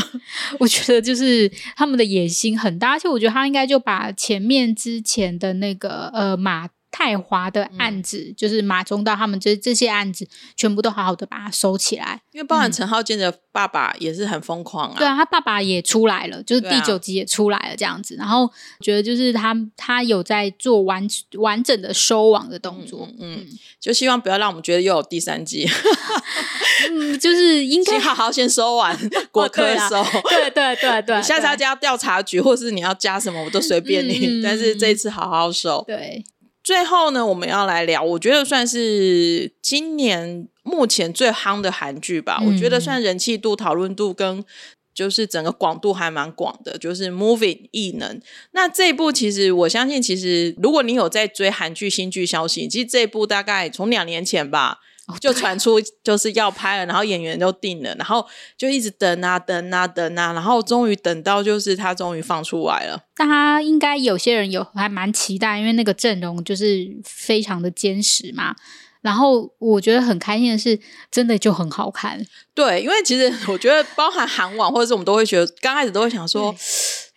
[0.60, 6.68] 我觉得就是他们的野心很大，而且我觉得他应该就把前面之前的那个呃马。
[6.96, 12.22] 泰华的案子，嗯、就是马中道他们这这些案子，全部都好好的把它收起来。
[12.32, 14.94] 因为包含陈浩健的爸爸也是很疯狂啊。
[14.96, 18.14] 对啊，他爸爸也出来了，就是第九集也出来了这样子。
[18.14, 23.06] 啊、然后觉得就是他他有在做完完整的收网的动作。
[23.20, 23.46] 嗯，
[23.78, 25.68] 就希望不要让我们觉得又有第三季。
[26.90, 28.96] 嗯，就是应该 好好先收完，
[29.30, 30.02] 国科收。
[30.30, 34.26] 对对对对，下次要加调查局，或是你要加什么，我都随便你。
[34.26, 35.84] 嗯、但是这一次好好收。
[35.86, 36.24] 对。
[36.66, 42.38] 最后呢，我们要来聊，我觉得算是今年目前最夯的韩剧吧。
[42.40, 44.44] 嗯、我觉得算人气度、讨论度跟
[44.92, 48.18] 就是整个广度还蛮广的，就是《Moving 异能》。
[48.50, 54.80] 那这一部其实我相信，其实如果你有在追韩剧新剧消息，其实这一部大概从两年前吧。
[55.20, 63.04] 就传出就是要拍了，然后演员都定了，然后就一直等啊等啊等啊，然后终于等到就是他终于放出来了。
[63.16, 68.54] 大家应该有些人有还蛮期待，因为那个阵容就是非常的坚实嘛。
[69.00, 70.78] 然后我觉得很开心的是，
[71.12, 72.20] 真的就很好看。
[72.52, 76.54] 对，因为其实我觉得包含韩网或者是我们都会觉得，刚开始都会想说。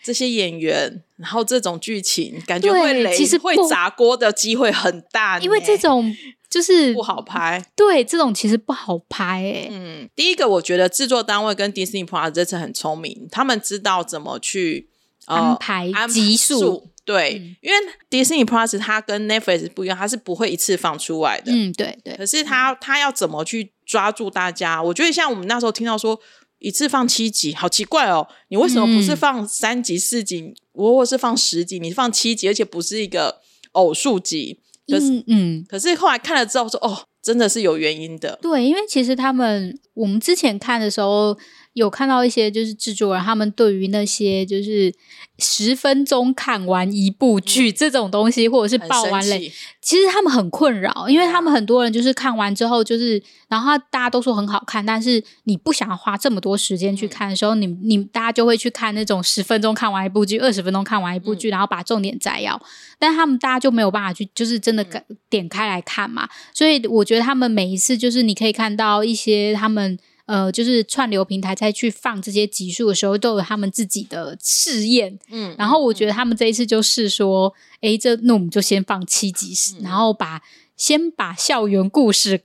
[0.02, 5.38] 这些演员，然后这种剧情，感觉会雷，其实会砸锅的机会很大。
[5.40, 6.16] 因为这种
[6.50, 7.64] 就是不好拍。
[7.76, 9.70] 对，这种其实不好拍诶、欸。
[9.72, 14.90] 嗯，第一个我觉得制作单位跟 Disney Plus 这次很聪明，他们知道怎么去、
[15.28, 16.90] 呃、安排集数。
[17.06, 17.78] 对，嗯、因为
[18.10, 21.52] Disney Plus 它跟 Netflix 不一样，它是不会一次放出来的。
[21.52, 22.16] 嗯，对对。
[22.16, 24.82] 可是它它要怎么去抓住大家？
[24.82, 26.20] 我觉得像我们那时候听到说
[26.60, 28.28] 一次放七集，好奇怪哦！
[28.50, 31.80] 你为什么不是放三集、四集，或或是放十集？
[31.80, 34.60] 你放七集，而且不是一个偶数集。
[34.90, 38.38] 可是，嗯，可是后来看了之后说，哦，真的是有原因的。
[38.42, 41.38] 对，因为其实他们我们之前看的时候。
[41.80, 44.94] 有看到一些就是制作人，他们对于那些就是
[45.38, 62.62] 十分钟看完一部剧这种东西，或者是爆完雷，其实他们很困扰，因为他们很多人就是看完之后，就是然后大家都说很好看，但是你不想要花这么多时间去看的时候，你你大家就会去看那种十分钟看完一部剧，二十分钟看完一部剧，然后把重点摘要，
[63.00, 64.86] 但他们大家就没有办法去就是真的
[65.30, 69.98] 点开来看嘛，所以我觉得他们每一次就是你可以看到一些他们。
[70.30, 75.18] 呃，就是串流平台在去放这些集数的时候，都有他们自己的试验。
[75.32, 80.42] 嗯，然后我觉得他们这一次就是说，哎、嗯，这那我们就先放七集，嗯、然后把
[80.78, 82.42] 先把校园故事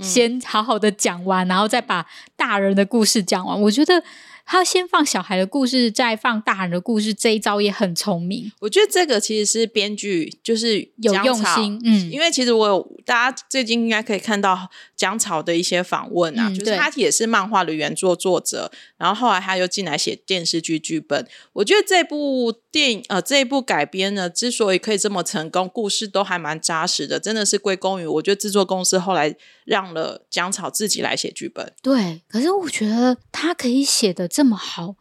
[0.00, 3.60] 先好好的讲完，嗯、然后再把大人的故事讲完。
[3.60, 4.02] 我觉得。
[4.46, 8.52] 他先放小孩的故事，再放大人的故事，这一招也很聪明。
[8.60, 21.26] 我觉得这个其实是编剧就是有用心，嗯，因为其实我有大家最近应该可以看到姜草的一些访问啊，嗯、就是他也是漫画的原作作者，然后后来他又进来写电视剧剧本。
[21.52, 29.34] 我觉得这部电影呃这一部改编呢，之所以可以这么成功，故事都还蛮扎实的，真的是归功于我觉得制作公司后来
[29.66, 31.70] 让了姜草自己来写剧本。
[31.82, 34.26] 对，可是我觉得他可以写的。
[34.28, 34.94] 这么好，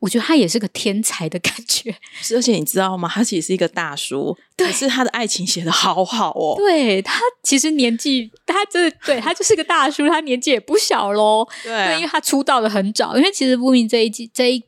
[0.00, 1.94] 我觉得他也是个天才的感觉。
[2.34, 3.08] 而且你知道吗？
[3.08, 6.54] 他其实是一个大叔，对可是他的爱情写的好好哦。
[6.56, 11.46] 对，他其实年纪，他真的对他就是个大叔，他年纪也不小喽。
[11.62, 14.62] 对，啊、对，因为他出道的很早，因为其实《不明》这一季这一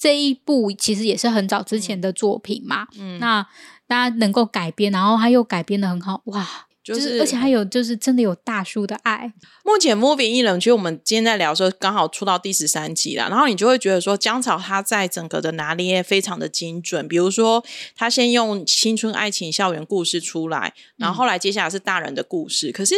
[0.00, 2.86] 这一部其实也是很早之前的作品嘛。
[2.98, 3.46] 嗯，那
[3.86, 6.65] 大家能够改编，然后他又改编的很好，哇！
[6.86, 9.32] 就是，就是，而且还有，就是真的有大叔的爱。
[9.64, 13.28] 目前《Moving 异能》其实我们今天在聊的时候，刚好出到第十三集了。
[13.28, 17.08] 然后你就会觉得说，姜潮他在整个的拿捏非常的精准。
[17.08, 17.64] 比如说，
[17.96, 22.70] 他先用青春爱情校园故事出来，然后后来接下来是大人的故事。
[22.70, 22.94] 嗯、可是，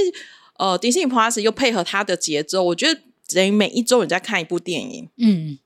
[0.59, 5.09] 呃，Disney Plus 又配合他的节奏，我觉得等于每一周你在看一部电影。
[5.17, 5.59] 嗯，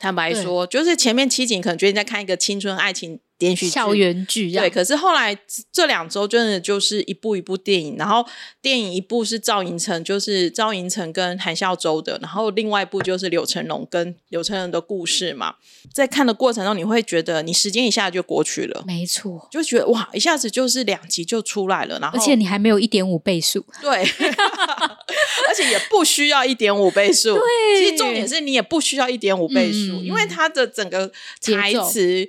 [0.00, 3.20] 坦白说，就是前面七集可能觉得你在看一个青春爱情。
[3.40, 5.36] 连续校园剧对，可是后来
[5.72, 8.24] 这两周真的就是一部一部电影，然后
[8.62, 15.54] 电影一部是赵寅成，就是赵寅成跟韩孝周的，然后另外一部就是柳成龙跟柳成龙的故事嘛。
[15.92, 23.90] 在看的过程中，你会觉得你时间一下就过去了，没错，就觉得哇，一下子就是两集就出来了，然后而且你还没有一点五倍速，对，
[25.48, 27.42] 而且也不需要一点五倍速，对，
[27.78, 32.28] 其实重点是你也不需要一点五倍速，嗯、因为它的整个台词。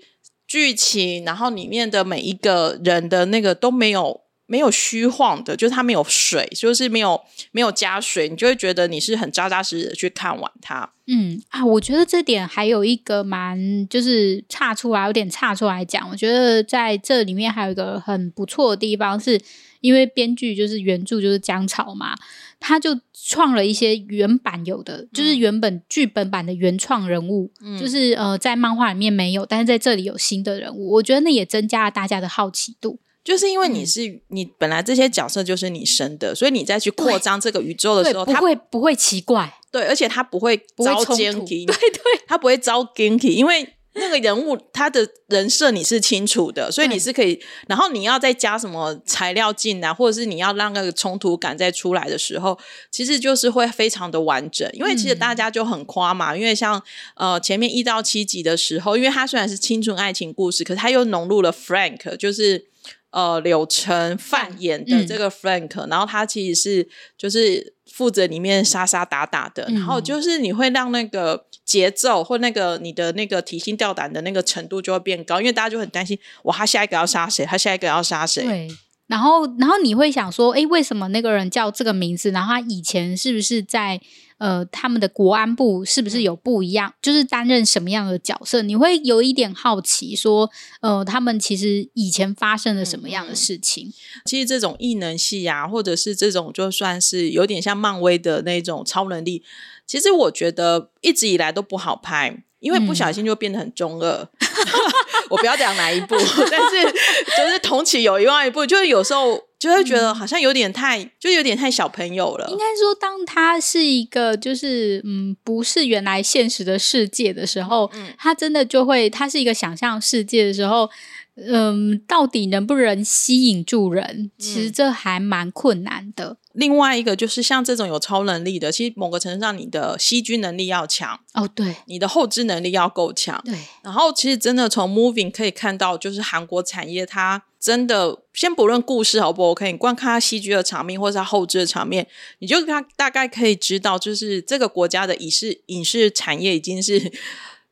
[0.51, 7.21] 剧情，然后里面的每一个人的那个都没有没有虚晃的，就是它没有水，就是没有
[7.53, 10.91] 没有加水，你就会觉得你是很扎扎实实的去看完它。
[11.07, 16.09] 嗯啊，我觉得这点还有一个蛮就是差出来，有点差出来讲。
[16.09, 19.39] 我觉得在这里面还有一个很不错的地方，是
[19.79, 22.13] 因为编剧就是原著就是姜草嘛。
[22.61, 30.91] 他就创了一些原版有的，嗯、就是原本剧本版的原创人物，嗯、就是呃，在漫画里面没有，但是在这里有新的人物。
[30.91, 43.67] 我觉得那也增加了大家的好奇度，就是因为你是、嗯、你本来这些角色就是你生的，所以你再去扩张这个宇宙的时候，不会不会奇怪，对，而且他不会遭奸对对，他不会招 g i 因为。
[43.93, 52.57] 那个人物他的人设你是清楚的，所以你是可以，然后你要再加什么材料进来，或者是你要让那个冲突感再出来的时候，
[52.89, 54.69] 其实就是会非常的完整。
[54.71, 56.81] 因为其实大家就很夸嘛，嗯、因为像
[57.15, 62.67] 呃前面一到七集的时候，因为它虽然是青春爱情故事，可是它又融入了 Frank，就是
[63.09, 71.47] 呃柳成范演的这个 Frank，、嗯、然后他其实是就是负责里面杀杀打打的，嗯、然后就是你会让那个。
[71.71, 77.45] 节奏或那个你的那个提心吊胆的那个程度就会变高，因为大家就很担心，哇，他下一个要杀谁？
[77.45, 78.43] 他下一个要杀谁？
[78.43, 78.67] 对。
[79.11, 82.31] 然后，然后你会想说，哎，为什么那个人叫这个名字？
[82.31, 83.99] 然后他以前是不是在
[84.37, 86.89] 呃他们的国安部是不是有不一样？
[86.89, 88.61] 嗯、就是担任什么样的角色？
[88.61, 93.87] 你会有一点好奇，说，呃，他们其实以前发生了什么样的事情？
[93.89, 93.93] 嗯、
[94.23, 99.43] 其实这种异能系啊，或者是这种就算是有点像漫威的那种超能力。
[99.85, 104.09] 其实我觉得一直以来都不好拍，因为不小心就变得很中二。
[104.09, 104.47] 嗯、
[105.29, 106.15] 我不要讲哪一部，
[106.49, 106.83] 但是
[107.37, 112.47] 就是同期有一万一部，就是有时候就会觉得好像有点太，嗯、就有点太小朋友了。
[112.49, 120.89] 应该说，当他是一个就是嗯，不是原来现实的世界的时候，嗯，他真的就会，他是一个想象世界的时候，
[121.35, 124.31] 嗯，到底能不能吸引住人？
[124.37, 126.37] 其实这还蛮困难的。
[126.53, 133.53] 另外一个就是像这种有超能力的，其实某个程度上，你的吸菌能力要强哦，对，你的后置能力要够强，对。
[133.83, 142.05] 然后其实真的从 Moving 可以看到，就是韩国产业它真的，先不论故事好不 OK，你光看它吸菌的场面或者它后置的场面，
[142.39, 147.11] 你就它大概可以知道，就是这个国家的影视影视产业已经是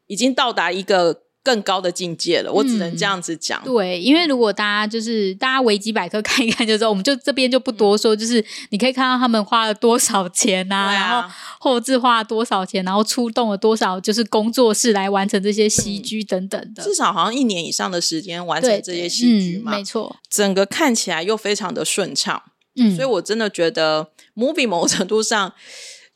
[0.07, 1.23] 已经到达一个。
[1.49, 3.59] 更高的境界了，我只能这样子讲。
[3.63, 8.15] 嗯、对，因为如果大家就是大家维基百科看一看就知道，我们就这边就不多说。
[8.15, 11.27] 嗯、就是你可以看到他们花了多少钱啊，啊然后
[11.59, 16.83] 后置花了多少钱，然后出动了多少就是工作室来完成这些戏剧等等的。
[16.83, 20.15] 至少好像一年以上的时间完成这些戏剧嘛，嗯、没错。
[20.29, 22.43] 整个看起来又非常的顺畅，
[22.75, 25.53] 嗯，所以我真的觉得 Movie 某程度上。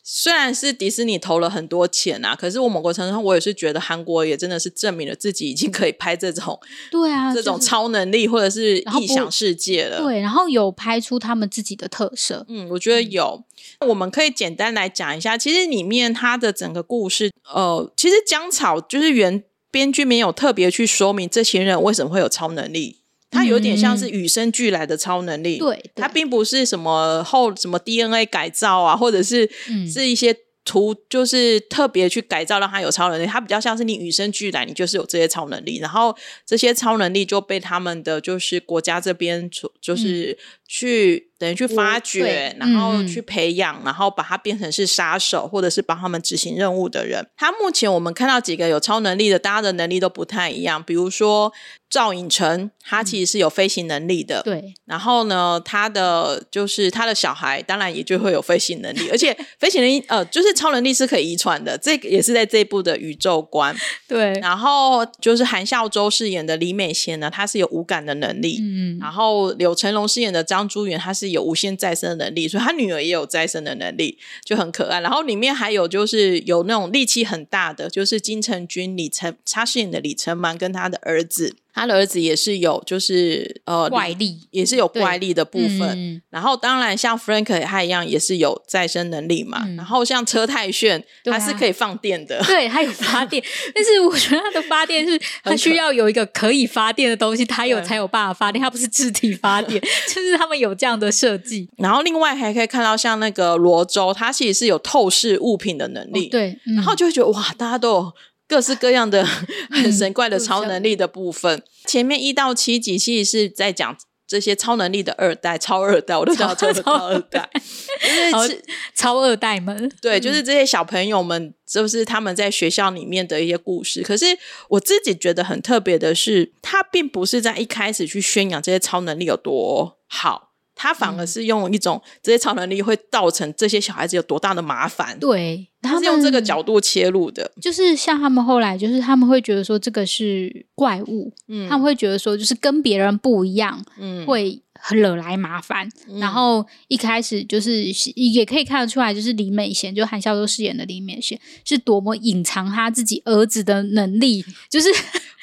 [0.05, 6.59] 虽然是迪士尼投了很多钱啊，可是我某个程度上，我也是觉得韩国也真的是证明了自己已经可以拍这种，
[6.91, 9.99] 对啊，这种超能力或者是异想世界了。
[10.03, 12.45] 对，然后有拍出他们自己的特色。
[12.49, 13.43] 嗯，我觉得有。
[13.79, 19.41] 嗯、我们可以简单来讲一下，其实里面它的整个故事，呃，其实姜草就是原
[19.71, 22.97] 编剧没有特别去说明这些人为什么会有超能力。
[23.33, 29.49] 它有点像是与生俱来的超能力，对，它并不是什么后什么 DNA 改造啊，或者是
[29.91, 33.25] 是一些图，就是特别去改造让它有超能力。
[33.25, 36.15] 它比较像是你与生俱来，你就是有这些超能力，然后
[36.45, 39.49] 这些超能力就被他们的就是国家这边
[39.81, 40.37] 就是
[40.73, 41.29] 去。
[41.43, 47.27] 等于去发掘，然后去培养，嗯、然后把它变成是杀手，或者是帮他们执行任务的人。
[47.35, 50.81] 他目前我们看到几个有超能力的，大家的能力都不太一样。
[50.81, 51.51] 比如说
[51.89, 54.41] 赵寅成，他其实是有飞行能力的。
[54.43, 54.73] 对、嗯。
[54.85, 61.77] 然后呢，他的就是他的小孩，当然也就会有飞行能力，而且 飞行能力呃，就是超能力是可以遗传的。
[61.77, 63.75] 这个也是在这一部的宇宙观。
[64.07, 64.31] 对。
[64.39, 68.59] 然后就是韩孝周饰演的李美贤呢，他是有五感的能力。
[68.61, 68.97] 嗯。
[69.01, 71.33] 然后柳成龙饰演的张朱元，他是。
[71.33, 75.01] 有无限再生的能力，所以他女儿也有再生的能力，就很可爱。
[75.01, 81.55] 然后里面还有就是有那种力气很大的，就是金城君、李承他饰演的李承蛮跟他的儿子。
[81.73, 85.89] 他的儿子也是有，就是呃怪力，也是有怪力的部分。
[85.89, 89.63] 嗯、然后当然像 Frank 他一样，也是有再生能力嘛。
[89.65, 93.43] 嗯、然后像车太炫，他是可以放电的，对，他有发电。
[93.73, 98.61] 但是我觉得他的发电是，他需要有一个可以发电的东西，他有才有办法发电。
[98.61, 101.67] 他不是自体发电， 就是他们有这样的设计。
[101.77, 106.27] 然后另外还可以看到像那个罗州，他其实是有透视物品的能力。
[106.27, 108.13] 哦、对，嗯、然后就会觉得哇，大家都有。
[108.47, 109.25] 各式各样的
[109.71, 113.95] 很神怪的超能力的部分，嗯、前面一到七集其实是在讲
[114.27, 118.63] 这些超能力的二代、超二代，我都叫做超二代，就是
[118.95, 119.91] 超二代们。
[120.01, 124.01] 对，就是这些小朋友们，就是他们在学校里面的一些故事。
[124.01, 124.25] 可是
[124.69, 130.51] 我自己觉得很特别的是，他并不是在一开始去宣扬这些超能力有多好。
[130.75, 137.51] 他反而是用一种这些超能力会造成这些小孩子有多大的麻烦，对，他是用这个角度切入的。
[137.61, 144.59] 就是像他们后来，就是他们会觉得说这个是怪物，嗯，他们会觉得说就是跟别人不一样，嗯，会
[144.91, 145.87] 惹来麻烦。
[146.07, 147.83] 嗯、然后一开始就是
[148.15, 154.89] 也可以看得出来，就是李美贤，就韩孝周饰演的李美贤，是多么隐藏他自己儿子的能力，就是。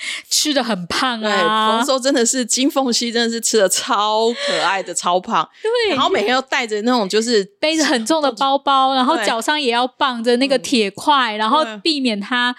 [0.28, 1.76] 吃的很胖啊！
[1.76, 5.48] 丰收真的是金凤熙，真的是吃的超可爱的超胖。
[5.62, 12.54] 对，然后每天要带着那种就是背着很重的包包，然后脚上也要绑着那个铁块，然后避免他。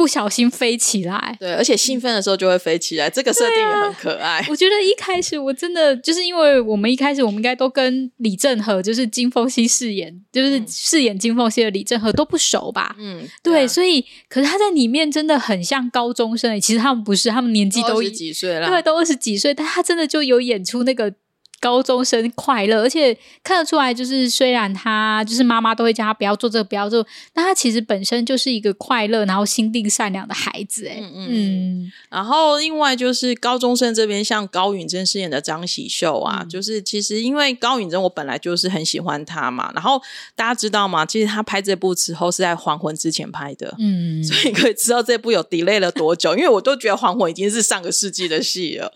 [0.00, 4.38] 不小心飞起来，对，而且兴奋的时候就会飞起来，这个设定也很可爱。
[4.38, 12.96] 啊、我觉得一开始我真的就是因为我们一开始我们应该都跟李正和，就是金凤熙饰演，就是饰演金凤熙的李正和都不熟吧？
[12.98, 21.12] 嗯，对，对啊、所以可是他在里面真的很像高中生，其实他们不是，他们年纪都二十几岁了，对，都二十几岁，但他真的就有演出那个。
[21.60, 30.88] 高中生快乐，而且看得出来，就是虽然他就是妈妈都会叫他不要做这个，不要做，但他其实本身就是一个快乐，然后心地善良的孩子。
[30.88, 31.26] 哎，嗯嗯。
[31.30, 40.00] 嗯然后另外就是高中生这边，像高允贞饰演的张喜秀啊，嗯、就是其实因为高允贞我本来就是很喜欢他嘛，然后
[40.34, 41.04] 大家知道吗？
[41.04, 48.92] 其实他拍这部之后是在还魂之前拍的，嗯，所以你可以知道这部有 delay 了多久，因为我都觉得还魂已经是上个世纪的戏了，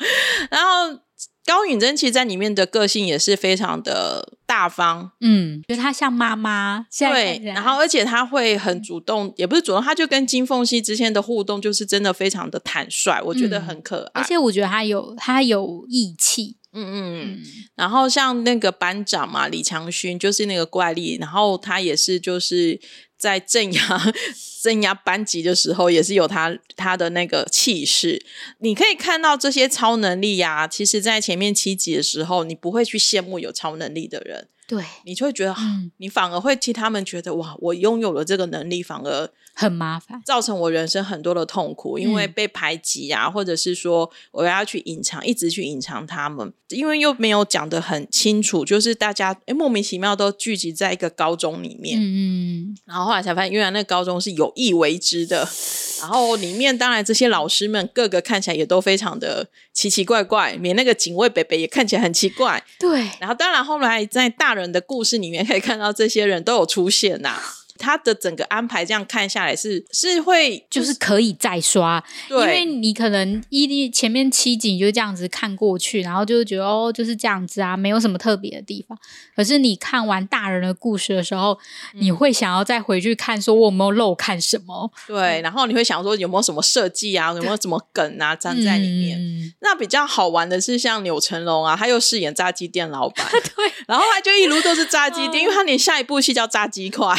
[0.51, 1.04] 然后。
[1.47, 16.57] 高允贞其实在里面的个性也是非常的大方，嗯，觉得她像妈妈，对，然后而且她会很主动，也不是主动，她就跟金凤熙之间的互动就是真的非常的坦率，我觉得很可爱，嗯，而且我觉得她有她有义气。
[16.77, 17.39] 嗯嗯，
[17.77, 22.81] 然后像那个班长嘛，李强勋就是那个怪力，然后他也是就是
[23.25, 24.13] 在镇压
[24.63, 28.23] 镇压班级的时候，也是有他他的那个气势。
[28.59, 34.49] 你可以看到这些超能力呀、啊，其实，在前面七集的时候，你不会去羡慕有超能力的人。
[34.67, 55.47] 对，你就会觉得，嗯、你反而会替他们觉得，哇，我拥有了这个能力，反而很麻烦，造成我人生很多的痛苦，因为被排挤啊，嗯、或者是说我要去隐藏，一直去隐藏他们，因为又没有讲得很清楚，就是大家诶莫名其妙都聚集在一个高中里面，嗯，然后后来才发现，原来那个高中是有意为之的，
[56.01, 64.55] 然后里面当然这些老师们个个看起来也都非常的奇奇怪怪，连那个警卫北北也看起来很奇怪，对，然后当然后来在大。
[64.55, 67.43] 人的故事里面可以看到这些人都有出现呐、啊。
[67.79, 78.97] 他的整个安排这样看下来是是会就是可以再刷，因为你可能一前面七集你就这样子看过去，然后就觉得哦就是这样子啊，没有什么特别的地方。
[79.35, 81.59] 可是你看完大人的故事的时候，
[81.95, 84.91] 嗯、你会想要再回去看，说我有没有漏看什么？
[85.09, 89.19] 对，然后你会想说有没有什么设计啊，有没有什么梗啊粘在里面？
[89.19, 97.13] 嗯、那比较好玩的是像柳成龙啊，他又饰演炸鸡店老板， 对，然后他就一路都是炸鸡店， 因为他连下一部戏叫炸鸡块。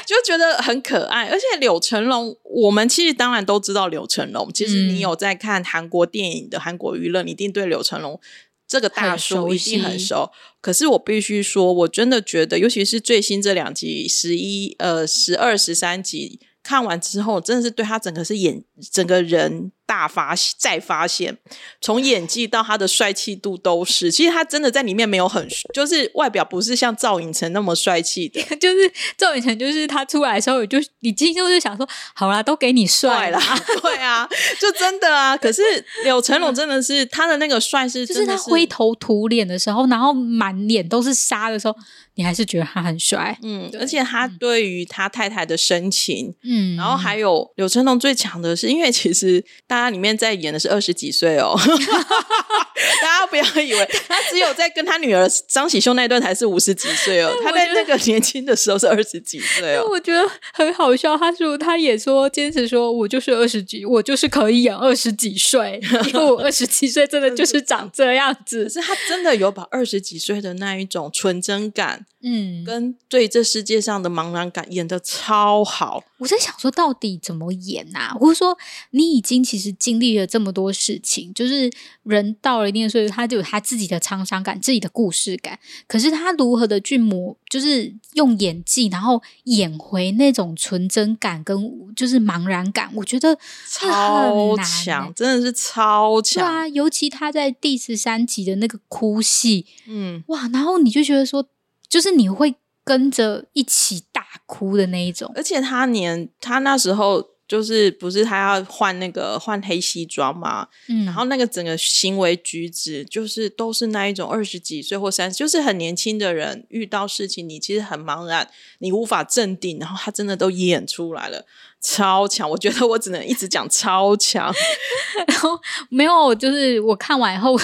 [0.06, 4.52] 就觉得很可爱，而且柳成龙，我们其实当然都知道柳成龙。
[4.52, 8.20] 其实你有在看韩国电影的韩国娱乐，你一定对柳成龙
[8.66, 10.26] 这个大叔一定很熟。
[10.26, 10.30] 很
[10.60, 19.72] 可是我必须说，我真的觉得，尤其是最新这两集，十一、呃、十二、十三集看完之后，真的是对他整个是演整个人。
[19.90, 21.36] 大发再发现，
[21.80, 24.08] 从演技到他的帅气度都是。
[24.08, 25.44] 其实他真的在里面没有很，
[25.74, 28.40] 就是外表不是像赵寅成那么帅气的。
[28.58, 31.84] 就是赵寅成，就是他出来的时候，就你今天就是想说，
[32.14, 33.40] 好啦，都给你帅啦。
[33.82, 34.28] 对啊，
[34.60, 35.36] 就真的啊。
[35.36, 35.60] 可是
[36.04, 41.74] 柳成龙真的是他的那个帅是，就是他灰头土脸的时候，然后满脸都是沙的时候，
[42.14, 43.36] 你还是觉得他很帅。
[43.42, 49.80] 嗯，而且他对于他太太的深情，嗯，然后还有柳成龙最强的是，因为其实大。
[49.80, 51.56] 家里面在演的是二十几岁哦，
[53.00, 59.86] 大家不要以为他只有在跟他女儿张喜秀那段才是五十几岁哦， 他在那个年轻的时候是二十几岁哦。
[59.90, 68.64] 我觉得很好笑，他说他也说坚持说，我就是二十几，我就是可以演二十几岁，因为我二十几岁真的就是长这样子。
[68.64, 76.04] 可是他真的有把二十几岁的那一种纯真感，嗯，跟对这世界上的茫然感演的超好。
[76.18, 78.12] 我在想说，到底怎么演啊？
[78.14, 78.56] 或者说，
[78.90, 81.70] 你已经其实经历了这么多事情，就是
[82.02, 85.58] 人到了一定的岁数，他就有他自己的沧桑感、自己的故事感。
[85.86, 91.58] 可是他如何的去磨，就是用演技，然后演回那种纯真感跟
[91.96, 93.34] 就是茫然感，我觉得
[93.66, 96.44] 超强，真的是超强。
[96.44, 101.46] 对啊，尤其他在第十三集的那个哭戏，嗯，哇，然后你就觉得说，
[101.90, 102.54] 就是你会。
[102.82, 121.44] 跟着一起大哭的那一种，而且他年他那时候就是不是他要换那个换黑西装嘛，嗯，然后那个整个行为举止就是都是那一种二十几岁或三十，就是很年轻的人遇到事情你其实很茫然，你无法镇定，然后他真的都演出来了。
[121.82, 122.48] 超强！
[122.48, 124.52] 我觉得我只能一直讲超强，
[125.26, 125.58] 然后
[125.88, 127.58] 没有，就是我看完以后，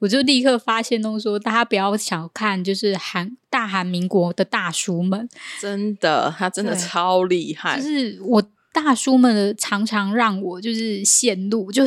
[0.00, 5.28] 我就立刻发现，都说大家不要小看，就是韩大韩民国的大叔们，
[5.60, 7.80] 真的，他真的超厉害。
[7.80, 8.42] 就是我
[8.72, 11.84] 大叔们的常常让我就是陷入，就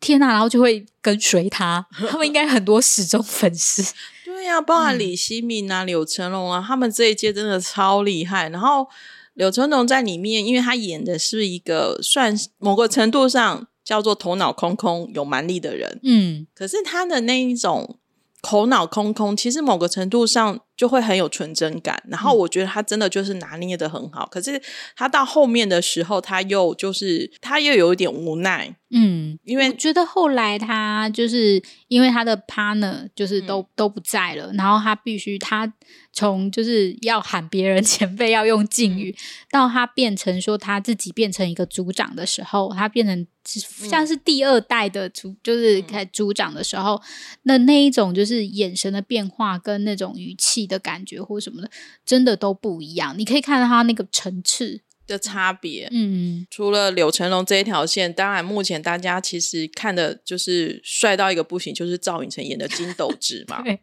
[0.00, 3.94] 天呐，然后就会跟随他，他们应该很多始终粉丝。
[4.24, 8.88] 对呀、啊，包含李希敏啊、嗯、柳成龙啊，他们这一届真的超厉害，然后。
[9.34, 17.98] 柳成龙在里面，因为他演的是一个算某个程度上叫做头脑空空、有蛮力的人，嗯，可是他的那一种
[18.42, 22.02] 头脑空空，其实某个程度上就会很有纯真感。
[22.08, 24.60] 然后我觉得他真的就是拿捏的很好，嗯、可是
[24.96, 28.74] 他到后面的时候，他又就是他又有一点无奈。
[28.94, 35.72] 嗯，因为我觉得后来他就是因为他的 partner 就是都、嗯、都不在了，然后他必须他
[36.12, 39.16] 从就是要喊别人 前辈要用敬语，嗯、
[39.52, 47.00] 到他变成说他自己变成一个组长的时候，他变成像是第二代的组，嗯、就是开组长的时候，
[47.44, 51.70] 那那一种就是眼神的变化跟那种语气的感觉或什么的，
[52.04, 53.14] 真的都不一样。
[53.16, 54.80] 你可以看到他那个层次。
[55.04, 63.80] 的差别，嗯，除了柳成龙这一条线，当然目前大家其实看的就是帅到一个不行，就是赵寅成演的金斗植嘛， 对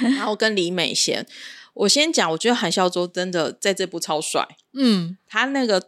[0.00, 1.24] 然后跟李美贤。
[1.72, 5.80] 我先讲，我觉得韩孝周真的在这部超帅，嗯，他那个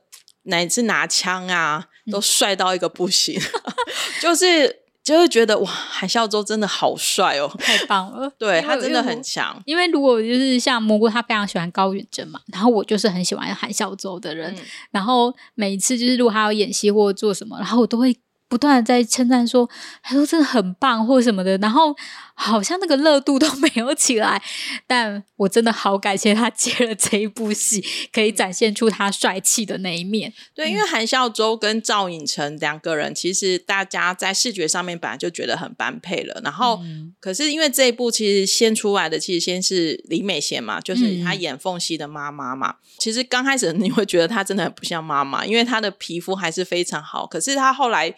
[0.45, 3.75] 乃至拿枪啊，都帅到一个不行，嗯、
[4.23, 4.85] 就是。
[5.09, 9.61] 就会觉得哇，韩孝周真的好帅哦，太棒了， 对他真的很强。
[9.65, 14.59] 因为如果就是像蘑菇，他非常喜欢高远征嘛，然后我就是很喜欢韩孝周的人，嗯、
[14.91, 18.15] 然后每一次就是如果他要演戏或者做什么，然后我都会。
[18.51, 19.69] 不断的在称赞说，
[20.03, 21.95] 他说真的很棒或什么的，然后
[22.41, 24.41] 好像那个热度都没有起来，
[24.87, 30.33] 但我真的好感谢他接了这一部戏，可以展现出他帅气的那一面。
[30.55, 42.71] 对，因为韩孝周跟赵寅成两个人，其实大家在视觉上面本来就觉得很般配了，然后、嗯、可是因为这一部其实先出来的，其实先是李美贤嘛，就是她演凤熙的妈妈嘛。
[42.71, 48.15] 嗯、其实刚开始你会觉得她真的很不像妈妈，因为她的皮肤还是非常好，可是她后来。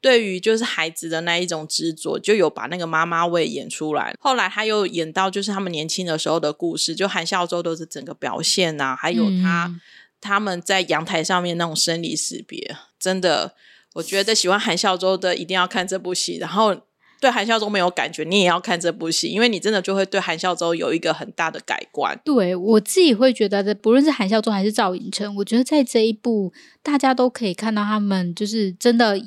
[0.00, 4.14] 对于就是孩子的那一种执着，就有把那个妈妈味演出来。
[4.18, 9.80] 后来他又演到就是他们年轻的时候的故事，就韩孝周都是整个表现呐、啊，还有他、嗯、
[10.18, 13.54] 他们在阳台上面那种生离死别，真的，
[13.92, 16.38] 我觉得喜欢韩孝周的一定要看这部戏。
[16.38, 16.74] 然后
[17.20, 22.18] 对韩孝周没有感觉，你也要看这部戏，因为你真的就会对韩孝周有一个很大的改观。
[22.24, 26.50] 对，我自己会觉得，不论是韩孝周还是赵寅成，我觉得在这一部
[26.82, 29.20] 大家都可以看到他们就是真的。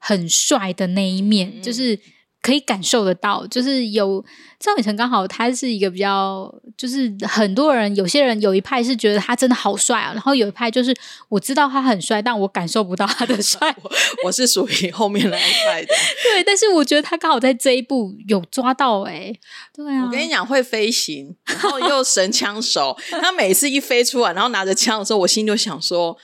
[0.00, 2.00] 很帅的那一面，嗯、就是
[2.42, 4.24] 可以感受得到，就是有
[4.60, 10.94] 赵寅成刚好他是一个比较，就是很多人有些人有一派是觉得他真的好帅啊，然后有一派就是
[11.30, 13.74] 我知道他很帅，但我感受不到他的帅。
[13.82, 13.90] 我，
[14.26, 15.88] 我是属于后面那一派的，
[16.22, 19.34] 对，但是我觉得他刚好在这一步有抓到、欸，哎，
[19.74, 26.14] 对啊，我跟你讲会飞行，然后又神枪手，他每次一飞出来，然后拿着枪的时候，我心就想说，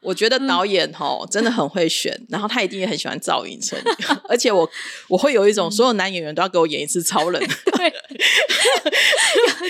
[0.00, 3.78] 我觉得导演哦真的很会选，然后他一定也很喜欢赵寅成，
[4.28, 4.68] 而且我
[5.08, 7.40] 我会有一种所有男演员都要给我演一次超人。
[7.76, 7.83] 对。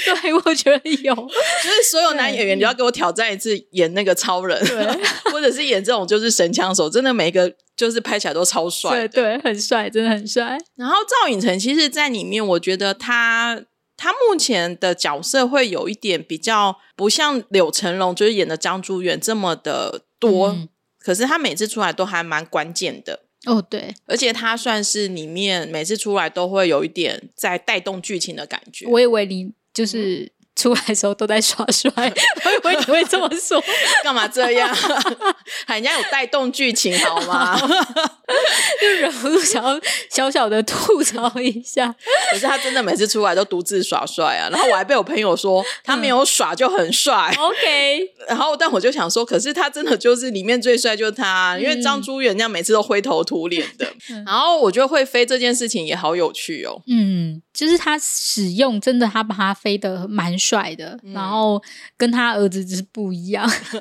[0.04, 4.86] 对，我觉得有，就是所有男演员都要给我挑战一次演那个超人，对，
[5.32, 10.58] 或者是演这种就是神枪手，真的每一个就是拍起来都超帅，对对，很帅，真的很帅。
[10.76, 13.62] 然后赵寅成其实，在里面我觉得他
[13.96, 20.56] 他目前的角色会有一点比较不像柳成龙，就是演的张珠远这么的多，
[20.98, 23.24] 可是他每次出来都还蛮关键的。
[23.47, 28.86] 哦，对，而且他算是里面每次出来都会有一点在带动剧情的感觉。
[28.86, 30.30] 我以为你就是。
[30.57, 31.90] 出来的时候都在耍帅，
[32.64, 33.62] 我以为你会这么说，
[34.05, 34.74] 干嘛这样？
[35.66, 37.59] 人家有带动剧情好吗？
[38.80, 39.80] 就忍不住想要
[40.11, 41.94] 小小的吐槽一下。
[42.30, 47.34] 可是他真的每次出来都独自耍帅啊，然后我还被我朋友说他没有耍就很帅。
[47.36, 53.92] OK， 然后但我就想说，可是他真的就是里面最帅就是他，因为张珠元那样每次都灰头土脸的。
[54.24, 56.80] 然后我觉得会飞这件事情也好有趣哦。
[56.86, 60.38] 嗯，就是他使用真的，他把他飞得蛮。
[60.45, 61.62] 帅的，然后
[61.97, 63.45] 跟他儿子就是不一样。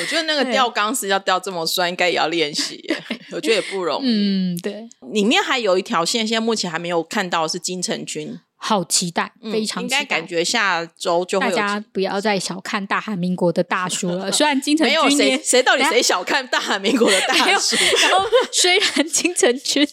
[0.00, 2.82] 我觉得那个吊钢丝要吊这么帅，应该也要练习。
[3.32, 4.06] 我觉得也不容易。
[4.06, 4.88] 嗯，对。
[5.12, 8.38] 里面还有一条线，现在目前还没有看到是金城君。
[8.64, 9.98] 好期待，非常期待。
[9.98, 11.50] 应该感觉下周就会。
[11.50, 14.30] 大家不要再小看大韩民国的大叔了。
[14.32, 17.74] 虽然金城君没有谁，谁到底谁小看大韩民国的大叔？
[18.08, 19.84] 然后虽然金城君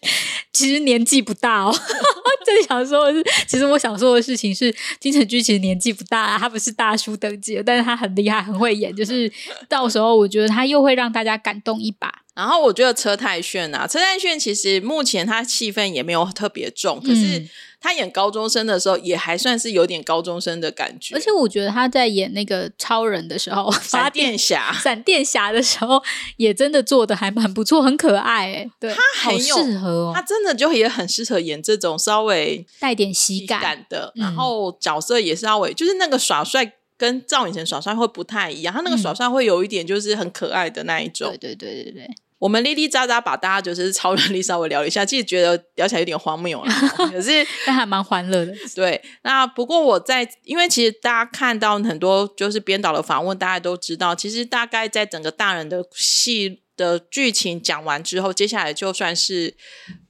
[0.53, 1.75] 其实年纪不大哦。
[2.45, 8.95] 最想说的是，其实我想说的事情是，金城君其实年纪不大，他不是大叔等级，但是他很厉害，很会演。
[8.95, 9.31] 就是
[9.67, 12.13] 到时候我觉得他又会让大家感动一把。
[12.35, 17.39] 然后我觉得车太炫啊，车太炫其实目前他气氛也没有特别重，可是。
[17.39, 17.49] 嗯
[17.81, 21.15] 他演高中生的时候，也还算是有点高中生的感觉。
[21.15, 26.01] 而且我觉得他在演那个超人的时候，闪电侠，闪电侠的时候，
[26.37, 28.51] 也真的做的还蛮不错，很可爱。
[28.53, 41.29] 哎，对，他很有适合哦，他真的就也很适合演这种稍微带点喜感，感的，然后角色也是稍微，就是那个耍帅跟赵寅成耍帅会不太一样，他那个耍帅会有一点就是很可爱的那一种。
[41.29, 42.09] 对对对对对。
[42.39, 46.71] 我们叽叽喳喳把大家就是 超能力稍微聊一下，其实觉得聊起来有点荒谬了，
[47.11, 48.55] 可是 但还蛮欢乐的。
[48.73, 59.57] 对，那不过我在，因为其实大家看到很多就是编导的访问，大家都知道，其实大概在整个大人的戏的剧情讲完之后，接下来就算是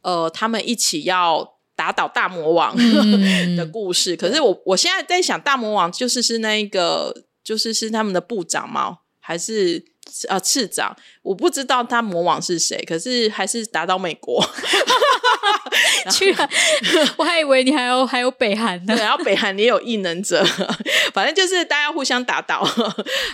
[0.04, 2.76] 呃他们一起要打倒大魔王
[3.58, 4.14] 的故事。
[4.14, 9.00] 嗯、可是我我现在在想，大魔王就是是那一个，就是是他们的部长吗？
[9.20, 9.84] 还是？
[10.28, 14.44] 啊，次长，我不知道他魔王是谁，可是还是打倒美国，
[16.12, 16.50] 居然，
[17.18, 20.44] 我还以为你还有还有北韩呢，然后北韩也有异能者，
[21.14, 22.64] 反正就是大家互相打倒。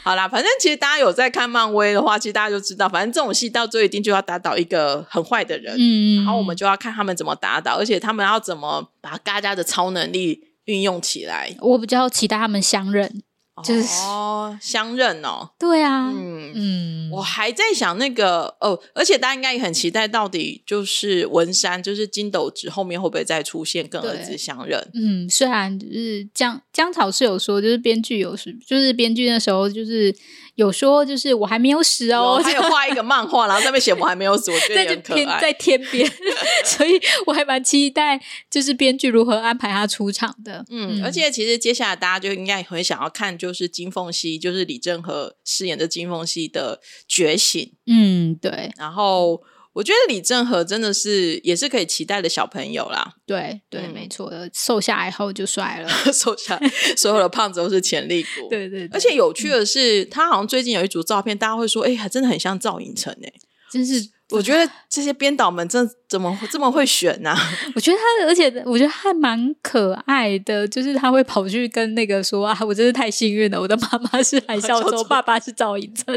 [0.04, 11.56] 好啦，反正其实大家有在看漫威的话，其实大家就知道，反正这种戏到最后一定就要打倒一个很坏的人，嗯，然后我们就要看他们怎么打倒，而且他们要怎么把大家的超能力运用起来。
[11.62, 13.24] 我比较期待他们相认。
[13.64, 16.52] 就是哦，相认哦，对啊，嗯。
[16.58, 24.80] 嗯，我还在想那个哦，而且大家应该也很期待，到底就是文山，就是金斗子后面会不会再出现跟儿子相认？
[24.94, 30.16] 嗯，虽然就是江江草是有说，就是编剧有是，就是编剧那时候就是
[30.56, 36.10] 有说，就是我还没有死哦， 还有画一个漫画，然后上面写我还没有死，我觉得很可爱，在天边，
[36.66, 40.66] 所以我还蛮期待，就是编剧如何安排他出场的。
[40.70, 47.74] 嗯，嗯，而且其实接下来大家就应该很想要看，就是金凤熙，就是李正和饰演的金凤熙的觉醒。
[47.88, 48.72] 嗯，对。
[48.78, 49.42] 然后
[49.76, 53.16] 我觉得李正和真的是也是可以期待的小朋友啦。
[53.26, 58.48] 对对，嗯、没错，瘦下来后就帅了， 瘦下来所有的胖子都是潜力股。
[58.50, 63.32] 对，对对，而且有趣的是，嗯、他好像最近有一组照片，大家会说，哎、欸，还真的很像赵寅成哎，
[63.70, 64.10] 真是。
[64.32, 67.38] 我觉得这些编导们真怎么这么会选呢、啊？
[67.76, 76.16] 我觉得他，而且我觉得还蛮可爱的，就是他会跑去跟那个说啊，我真是太幸运了，我的妈妈是韩孝周，爸爸是赵寅成。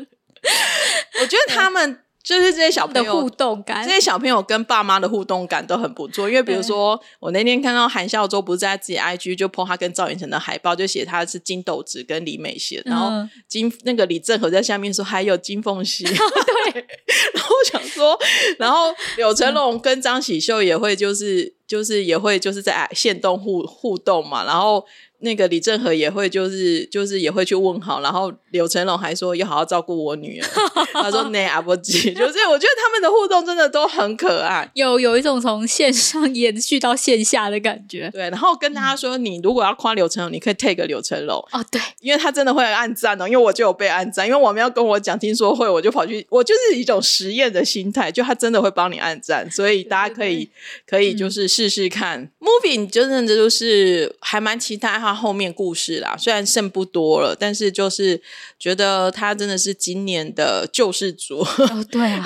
[1.20, 1.98] 我觉得他们。
[2.28, 6.28] 就是这些小朋友的互动感，这些小朋友跟爸妈的互动感都很不错。
[6.28, 13.10] 因为比如说，我那天看到韩孝周不是在自己 IG 就 po 他跟赵寅成的海报，就写他是金斗子跟李美贤，然后
[13.48, 16.86] 金那个李正和在下面说还有金凤熙， 对。
[17.32, 18.18] 然后我想说，
[18.58, 24.84] 然后柳成龙跟张喜秀也会就是就是也会就是在线动互互动嘛，然后。
[25.20, 30.48] 那个李正和也会，就是就是也会去问好，然后柳成龙还说要好好照顾我女儿。
[30.92, 50.48] 他说：“那阿伯吉，就是我觉得他们的互动真的都很可爱，有有一种从线上延续到线下的感觉。”对，然后跟大家说，你如果要夸柳成龙，你可以 take 柳成龙哦，对，因为他真的会按赞哦，因为我就有被按赞，因为我们要跟我讲听说会，我就跑去，我就是一种实验的心态，就他真的会帮你按赞，所以大家可以
[50.86, 52.20] 可以就是试试看。
[52.20, 55.07] 嗯、Moving 真的就是还蛮期待哈。
[55.09, 58.20] 他后面故事啦，虽然剩不多了，但是就是
[58.59, 61.38] 觉得他真的是今年的救世主。
[61.38, 62.24] 哦，对啊，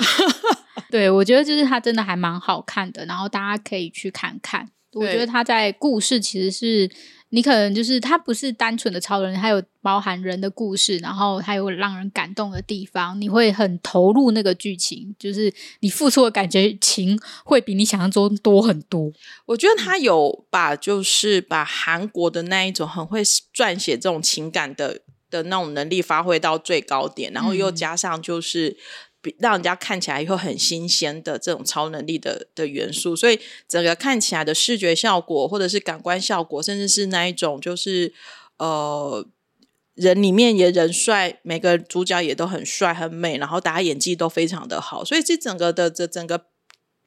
[0.91, 4.69] 对，我觉得就是他真的还蛮好看的，然后大家可以去看看。
[4.93, 6.89] 我觉得他在故事其实是。
[7.29, 19.11] 你可能就是他不是单纯的超人，他有包含人的故事，然后还有让人感动的地方，你会很投入那个剧情，就是你付出的感觉情会比你想象中多很多。
[19.47, 28.77] 我觉得他有把就是把韩国的那一种很会撰写这种情感的的那种能力发挥到最高点，然后又加上就是。
[29.39, 38.13] 让人家看起来以后很新鲜的这种超能力的的元素，所以整个看起来的视觉效果，或者是感官效果，甚至是那一种就是
[38.57, 39.25] 呃
[39.95, 46.45] 人里面也人帅，每个主角也都很帅很美，然后大家演技都非常的好，所以这整个的这整个。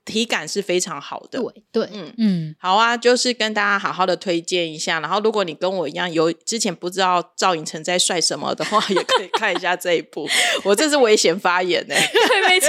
[0.06, 5.00] 体感是非常好的，对对，嗯嗯，好啊，就是跟大家好好的推荐一下。
[5.00, 10.26] 然后，如果你跟我一样有之前不知道赵寅成在帅什么的话， 也可以看一下这一部。
[10.64, 12.68] 我这是危险发言呢、欸，对，没错。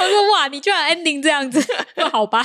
[0.00, 1.64] 我说哇，你居然 ending 这样子，
[1.96, 2.44] 那好吧？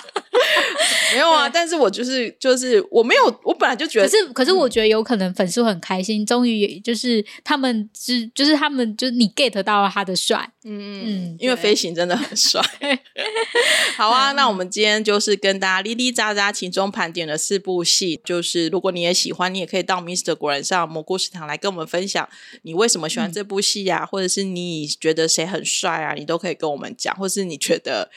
[1.13, 12.61] 没有啊，但是我就是就是我没有，我本来就觉得，可是可是我觉得有可能粉丝会很开心，终于就是他们是就是他们就是你 get 到了他的帅，嗯嗯，因为飞行真的很帅。
[14.03, 18.19] 好啊，那我们今天就是跟大家哩哩喳喳，其中盘点了四部戏。
[18.25, 20.35] 就是如果你也喜欢，你也可以到 Mr.
[20.35, 22.27] 果然上蘑菇食堂来跟我们分享
[22.63, 28.11] 你为什么喜欢这部戏呀、啊，嗯、或者是你觉得谁很帅啊，你都可以跟我们讲，或是你觉得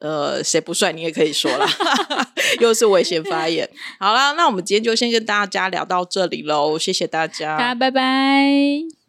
[0.00, 1.66] 呃谁不帅，你也可以说啦。
[2.60, 3.66] 又是危险发言。
[3.98, 8.99] 好啦，那我们今天就先跟大家聊到这里喽，谢谢大家，大家拜拜。